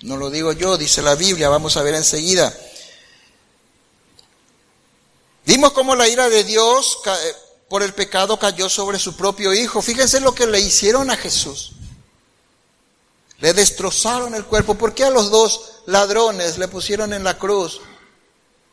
[0.00, 2.56] No lo digo yo, dice la Biblia, vamos a ver enseguida.
[5.46, 7.34] Vimos cómo la ira de Dios eh,
[7.68, 9.82] por el pecado cayó sobre su propio Hijo.
[9.82, 11.72] Fíjense lo que le hicieron a Jesús.
[13.40, 14.74] Le destrozaron el cuerpo.
[14.74, 17.80] ¿Por qué a los dos ladrones le pusieron en la cruz?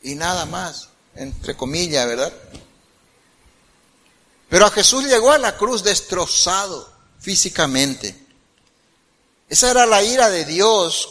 [0.01, 2.33] Y nada más, entre comillas, ¿verdad?
[4.49, 8.15] Pero a Jesús llegó a la cruz destrozado físicamente.
[9.49, 11.09] Esa era la ira de Dios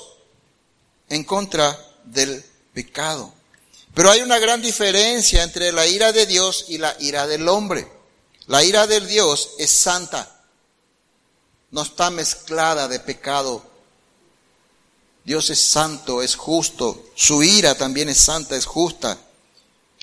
[1.08, 3.32] en contra del pecado.
[3.94, 7.88] Pero hay una gran diferencia entre la ira de Dios y la ira del hombre.
[8.46, 10.33] La ira de Dios es santa,
[11.74, 13.60] no está mezclada de pecado.
[15.24, 19.18] Dios es santo, es justo, su ira también es santa, es justa.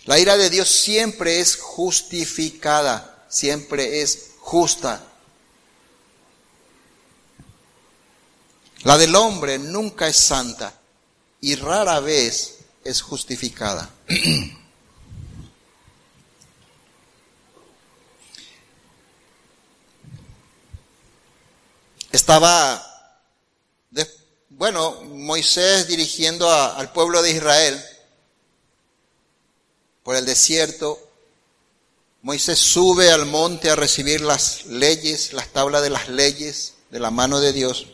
[0.04, 5.02] La ira de Dios siempre es justificada, siempre es justa.
[8.84, 10.78] La del hombre nunca es santa
[11.40, 13.90] y rara vez es justificada.
[22.22, 23.18] Estaba,
[24.50, 27.84] bueno, Moisés dirigiendo al pueblo de Israel
[30.04, 31.00] por el desierto.
[32.22, 37.10] Moisés sube al monte a recibir las leyes, las tablas de las leyes de la
[37.10, 37.88] mano de Dios.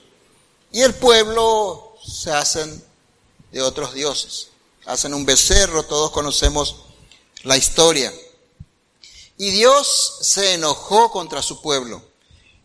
[0.74, 2.84] Y el pueblo se hacen
[3.54, 4.50] de otros dioses.
[4.88, 6.76] Hacen un becerro, todos conocemos
[7.44, 8.14] la historia.
[9.38, 12.04] Y Dios se enojó contra su pueblo.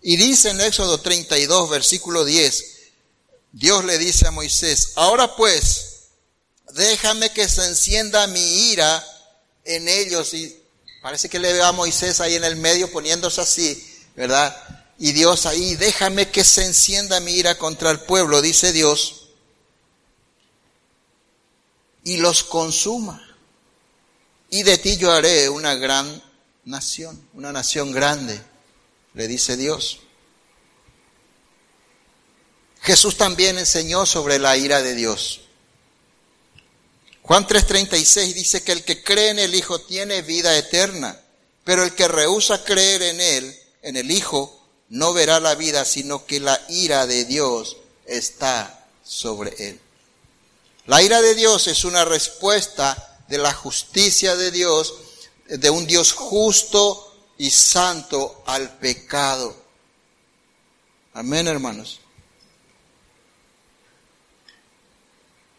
[0.02, 2.64] Y dice en Éxodo 32, versículo 10,
[3.52, 6.08] Dios le dice a Moisés, ahora pues,
[6.74, 9.06] déjame que se encienda mi ira
[9.64, 10.34] en ellos.
[10.34, 10.60] Y
[11.02, 14.56] parece que le ve a Moisés ahí en el medio poniéndose así, ¿verdad?
[14.98, 19.28] Y Dios ahí, déjame que se encienda mi ira contra el pueblo, dice Dios,
[22.02, 23.24] y los consuma.
[24.50, 26.22] Y de ti yo haré una gran
[26.64, 28.51] nación, una nación grande
[29.14, 30.00] le dice Dios.
[32.82, 35.42] Jesús también enseñó sobre la ira de Dios.
[37.22, 41.20] Juan 3:36 dice que el que cree en el Hijo tiene vida eterna,
[41.64, 46.26] pero el que rehúsa creer en Él, en el Hijo, no verá la vida, sino
[46.26, 49.80] que la ira de Dios está sobre Él.
[50.86, 54.94] La ira de Dios es una respuesta de la justicia de Dios,
[55.46, 59.54] de un Dios justo, y santo al pecado.
[61.14, 62.00] Amén, hermanos.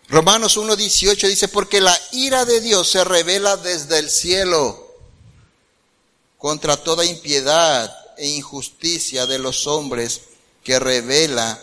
[0.10, 4.96] Romanos 1.18 dice, porque la ira de Dios se revela desde el cielo
[6.38, 10.22] contra toda impiedad e injusticia de los hombres
[10.64, 11.60] que revela,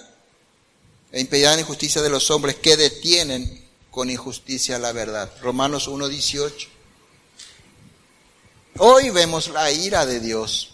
[1.13, 5.31] e impiedad e injusticia de los hombres que detienen con injusticia la verdad.
[5.43, 6.69] Romanos 1.18.
[8.83, 10.71] Hoy vemos la ira de Dios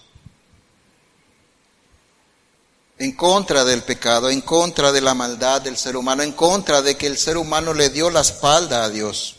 [2.98, 6.96] en contra del pecado, en contra de la maldad del ser humano, en contra de
[6.96, 9.34] que el ser humano le dio la espalda a Dios.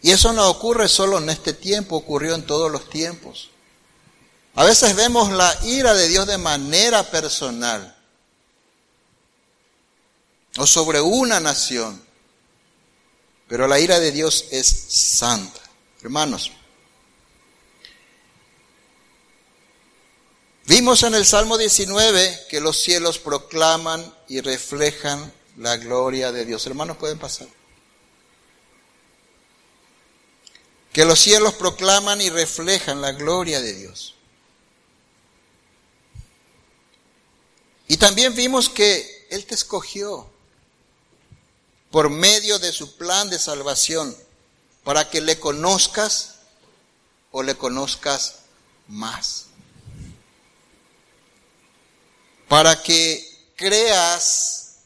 [0.00, 3.50] Y eso no ocurre solo en este tiempo, ocurrió en todos los tiempos.
[4.54, 7.96] A veces vemos la ira de Dios de manera personal
[10.56, 12.00] o sobre una nación,
[13.48, 15.60] pero la ira de Dios es santa.
[16.00, 16.52] Hermanos,
[20.66, 26.66] Vimos en el Salmo 19 que los cielos proclaman y reflejan la gloria de Dios.
[26.66, 27.46] Hermanos, pueden pasar.
[30.92, 34.16] Que los cielos proclaman y reflejan la gloria de Dios.
[37.86, 40.28] Y también vimos que Él te escogió
[41.92, 44.16] por medio de su plan de salvación
[44.82, 46.40] para que le conozcas
[47.30, 48.40] o le conozcas
[48.88, 49.45] más
[52.48, 54.76] para que creas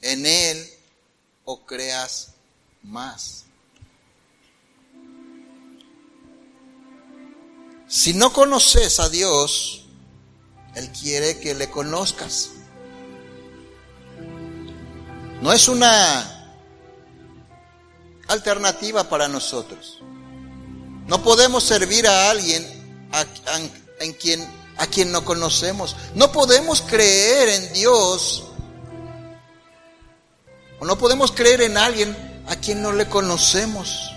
[0.00, 0.70] en Él
[1.44, 2.28] o creas
[2.82, 3.44] más.
[7.88, 9.84] Si no conoces a Dios,
[10.76, 12.50] Él quiere que le conozcas.
[15.42, 16.56] No es una
[18.28, 19.98] alternativa para nosotros.
[21.08, 22.64] No podemos servir a alguien
[23.98, 25.94] en quien a quien no conocemos.
[26.14, 28.44] No podemos creer en Dios
[30.80, 32.16] o no podemos creer en alguien
[32.48, 34.10] a quien no le conocemos.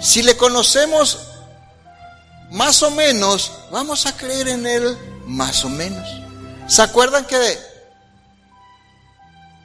[0.00, 1.18] Si le conocemos
[2.50, 6.08] más o menos, vamos a creer en Él más o menos.
[6.66, 7.58] ¿Se acuerdan que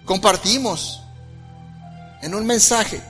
[0.04, 1.00] compartimos
[2.22, 3.02] en un mensaje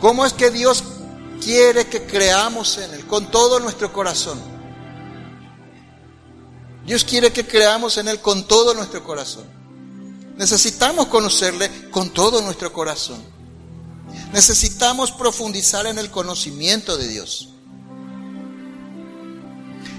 [0.00, 0.84] cómo es que Dios
[1.40, 4.40] quiere que creamos en Él con todo nuestro corazón.
[6.86, 9.44] Dios quiere que creamos en Él con todo nuestro corazón.
[10.36, 13.22] Necesitamos conocerle con todo nuestro corazón.
[14.32, 17.48] Necesitamos profundizar en el conocimiento de Dios.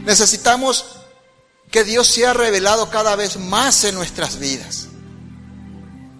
[0.05, 0.85] Necesitamos
[1.69, 4.87] que Dios sea revelado cada vez más en nuestras vidas.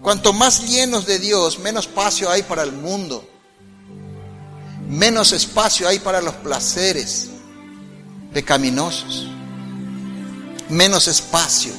[0.00, 3.31] Cuanto más llenos de Dios, menos espacio hay para el mundo
[4.92, 7.30] menos espacio hay para los placeres
[8.32, 9.26] pecaminosos,
[10.68, 11.72] menos espacio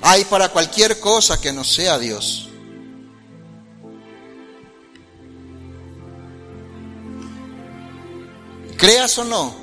[0.00, 2.48] hay para cualquier cosa que no sea Dios.
[8.78, 9.54] Creas o no,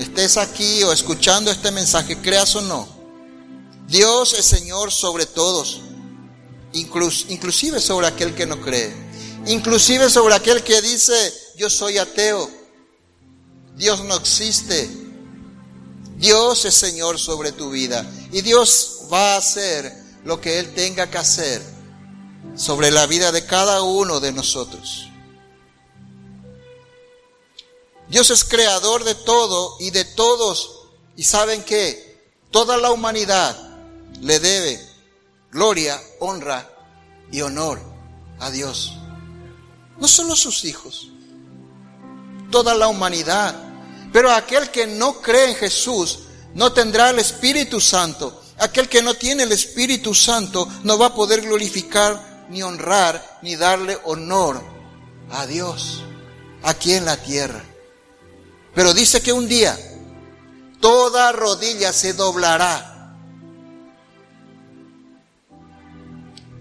[0.00, 2.88] estés aquí o escuchando este mensaje, creas o no,
[3.86, 5.80] Dios es Señor sobre todos,
[6.72, 9.01] inclusive sobre aquel que no cree
[9.46, 12.50] inclusive sobre aquel que dice, yo soy ateo,
[13.76, 14.90] Dios no existe,
[16.16, 19.92] Dios es Señor sobre tu vida y Dios va a hacer
[20.24, 21.62] lo que Él tenga que hacer
[22.54, 25.08] sobre la vida de cada uno de nosotros.
[28.08, 30.80] Dios es creador de todo y de todos.
[31.16, 32.20] Y saben que
[32.50, 33.56] toda la humanidad
[34.20, 34.80] le debe
[35.50, 36.68] gloria, honra
[37.30, 37.80] y honor
[38.38, 38.92] a Dios.
[40.02, 41.12] No solo sus hijos,
[42.50, 43.54] toda la humanidad.
[44.12, 46.18] Pero aquel que no cree en Jesús
[46.54, 48.42] no tendrá el Espíritu Santo.
[48.58, 53.54] Aquel que no tiene el Espíritu Santo no va a poder glorificar, ni honrar, ni
[53.54, 54.60] darle honor
[55.30, 56.02] a Dios
[56.64, 57.64] aquí en la tierra.
[58.74, 59.78] Pero dice que un día
[60.80, 62.91] toda rodilla se doblará.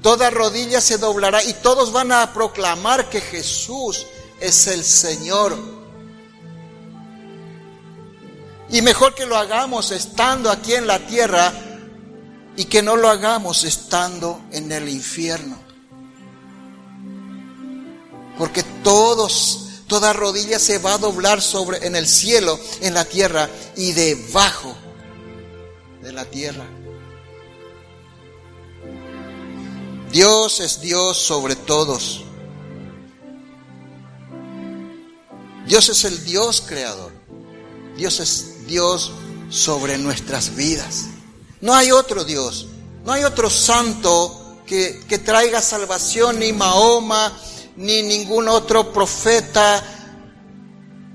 [0.02, 4.06] Toda rodilla se doblará y todos van a proclamar que Jesús
[4.40, 5.58] es el Señor.
[8.70, 11.54] Y mejor que lo hagamos estando aquí en la tierra
[12.56, 15.60] y que no lo hagamos estando en el infierno.
[18.38, 23.50] Porque todos Toda rodilla se va a doblar sobre en el cielo, en la tierra
[23.76, 24.74] y debajo
[26.02, 26.64] de la tierra.
[30.12, 32.22] Dios es Dios sobre todos.
[35.66, 37.14] Dios es el Dios creador.
[37.96, 39.14] Dios es Dios
[39.50, 41.06] sobre nuestras vidas.
[41.62, 42.68] No hay otro Dios.
[43.06, 47.38] No hay otro santo que, que traiga salvación, ni Mahoma,
[47.78, 49.82] ni ningún otro profeta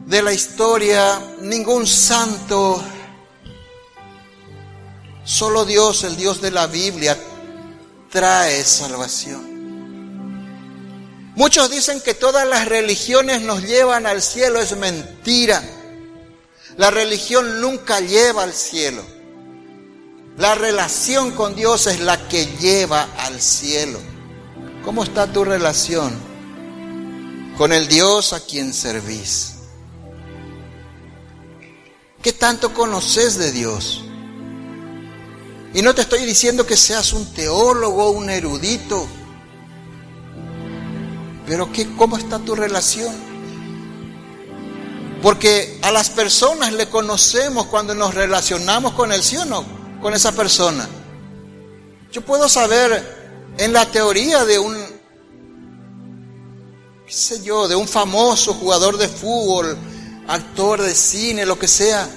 [0.07, 2.83] de la historia, ningún santo.
[5.25, 7.19] Solo Dios, el Dios de la Biblia,
[8.11, 9.57] trae salvación.
[11.35, 14.61] Muchos dicen que todas las religiones nos llevan al cielo.
[14.61, 15.63] Es mentira.
[16.77, 19.03] La religión nunca lleva al cielo.
[20.39, 24.01] La relación con Dios es la que lleva al cielo.
[24.85, 26.37] ¿Cómo está tu relación?
[27.57, 29.55] con el Dios a quien servís.
[32.23, 34.05] ¿Qué tanto conoces de Dios?
[35.77, 39.07] Y no te estoy diciendo que seas un teólogo, un erudito,
[41.47, 43.15] pero ¿qué, ¿cómo está tu relación?
[45.21, 49.67] Porque a las personas le conocemos cuando nos relacionamos con el sí o no,
[50.01, 50.89] con esa persona.
[52.11, 54.75] Yo puedo saber en la teoría de un
[57.07, 59.77] qué sé yo, de un famoso jugador de fútbol,
[60.27, 62.09] actor de cine, lo que sea.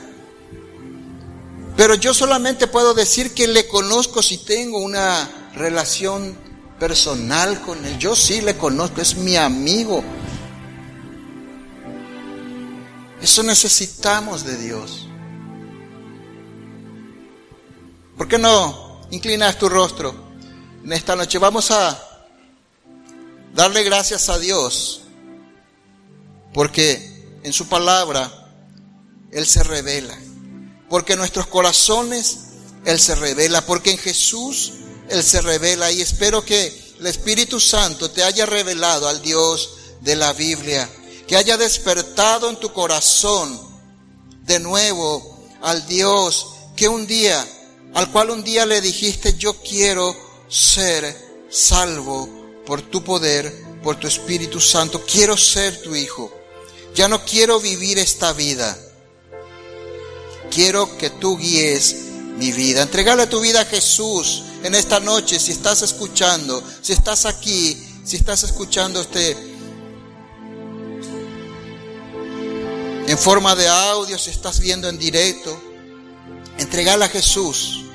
[1.80, 6.38] Pero yo solamente puedo decir que le conozco si tengo una relación
[6.78, 7.98] personal con él.
[7.98, 10.04] Yo sí le conozco, es mi amigo.
[13.22, 15.08] Eso necesitamos de Dios.
[18.18, 20.14] ¿Por qué no inclinas tu rostro
[20.84, 21.38] en esta noche?
[21.38, 21.98] Vamos a
[23.56, 25.04] darle gracias a Dios,
[26.54, 28.52] porque en su palabra
[29.32, 30.20] Él se revela,
[30.90, 32.38] porque en nuestros corazones
[32.86, 34.74] Él se revela, porque en Jesús
[35.10, 39.72] Él se revela y espero que el Espíritu Santo te haya revelado al Dios
[40.02, 40.90] de la Biblia,
[41.28, 43.60] que haya despertado en tu corazón
[44.46, 47.46] de nuevo al Dios que un día,
[47.94, 50.16] al cual un día le dijiste, yo quiero
[50.48, 52.30] ser salvo
[52.66, 53.54] por tu poder,
[53.84, 55.04] por tu Espíritu Santo.
[55.06, 56.32] Quiero ser tu hijo.
[56.96, 58.78] Ya no quiero vivir esta vida.
[60.52, 61.96] Quiero que tú guíes
[62.38, 62.82] mi vida.
[62.82, 65.40] Entregale tu vida a Jesús en esta noche.
[65.40, 69.50] Si estás escuchando, si estás aquí, si estás escuchando este
[73.08, 75.60] en forma de audio, si estás viendo en directo,
[76.60, 77.86] entregale a Jesús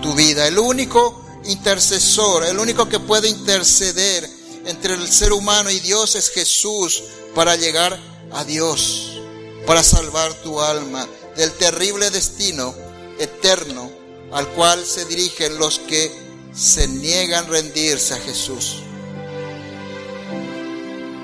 [0.00, 0.46] tu vida.
[0.46, 4.28] El único intercesor, el único que puede interceder
[4.64, 7.02] entre el ser humano y Dios es Jesús
[7.34, 7.98] para llegar
[8.32, 9.13] a Dios,
[9.66, 12.74] para salvar tu alma del terrible destino
[13.18, 13.90] eterno
[14.32, 16.12] al cual se dirigen los que
[16.54, 18.82] se niegan a rendirse a Jesús.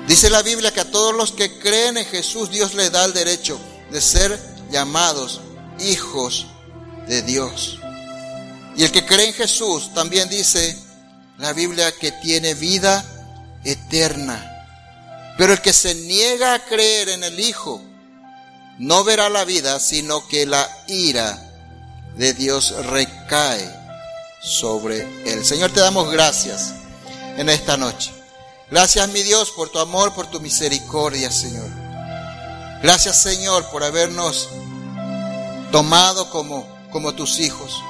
[0.07, 3.13] Dice la Biblia que a todos los que creen en Jesús Dios les da el
[3.13, 3.59] derecho
[3.91, 4.39] de ser
[4.71, 5.41] llamados
[5.79, 6.47] hijos
[7.07, 7.79] de Dios.
[8.75, 10.77] Y el que cree en Jesús también dice
[11.37, 13.05] la Biblia que tiene vida
[13.63, 14.47] eterna.
[15.37, 17.81] Pero el que se niega a creer en el Hijo
[18.81, 21.39] no verá la vida, sino que la ira
[22.15, 23.71] de Dios recae
[24.41, 25.45] sobre él.
[25.45, 26.73] Señor, te damos gracias
[27.37, 28.11] en esta noche.
[28.71, 31.69] Gracias, mi Dios, por tu amor, por tu misericordia, Señor.
[32.81, 34.49] Gracias, Señor, por habernos
[35.71, 37.83] tomado como, como tus hijos.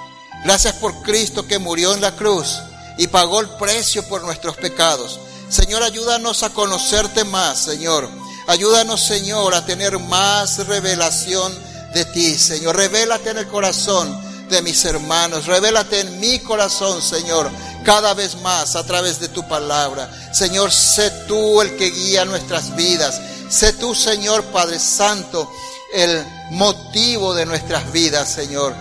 [0.43, 2.59] Gracias por Cristo que murió en la cruz
[2.97, 5.21] y pagó el precio por nuestros pecados.
[5.47, 8.09] Señor, ayúdanos a conocerte más, Señor.
[8.47, 11.53] Ayúdanos, Señor, a tener más revelación
[11.93, 12.75] de ti, Señor.
[12.75, 14.19] Revélate en el corazón
[14.49, 15.45] de mis hermanos.
[15.45, 17.49] Revélate en mi corazón, Señor,
[17.83, 20.09] cada vez más a través de tu palabra.
[20.33, 23.21] Señor, sé tú el que guía nuestras vidas.
[23.49, 25.51] Sé tú, Señor Padre Santo,
[25.93, 28.73] el motivo de nuestras vidas, Señor.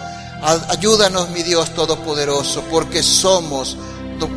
[0.43, 3.77] Ayúdanos, mi Dios Todopoderoso, porque somos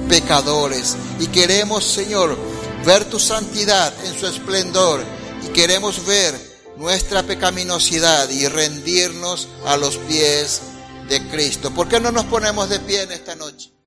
[0.08, 2.38] pecadores y queremos, Señor,
[2.86, 5.04] ver tu santidad en su esplendor
[5.46, 6.36] y queremos ver
[6.78, 10.62] nuestra pecaminosidad y rendirnos a los pies
[11.08, 11.72] de Cristo.
[11.72, 13.73] ¿Por qué no nos ponemos de pie en esta noche?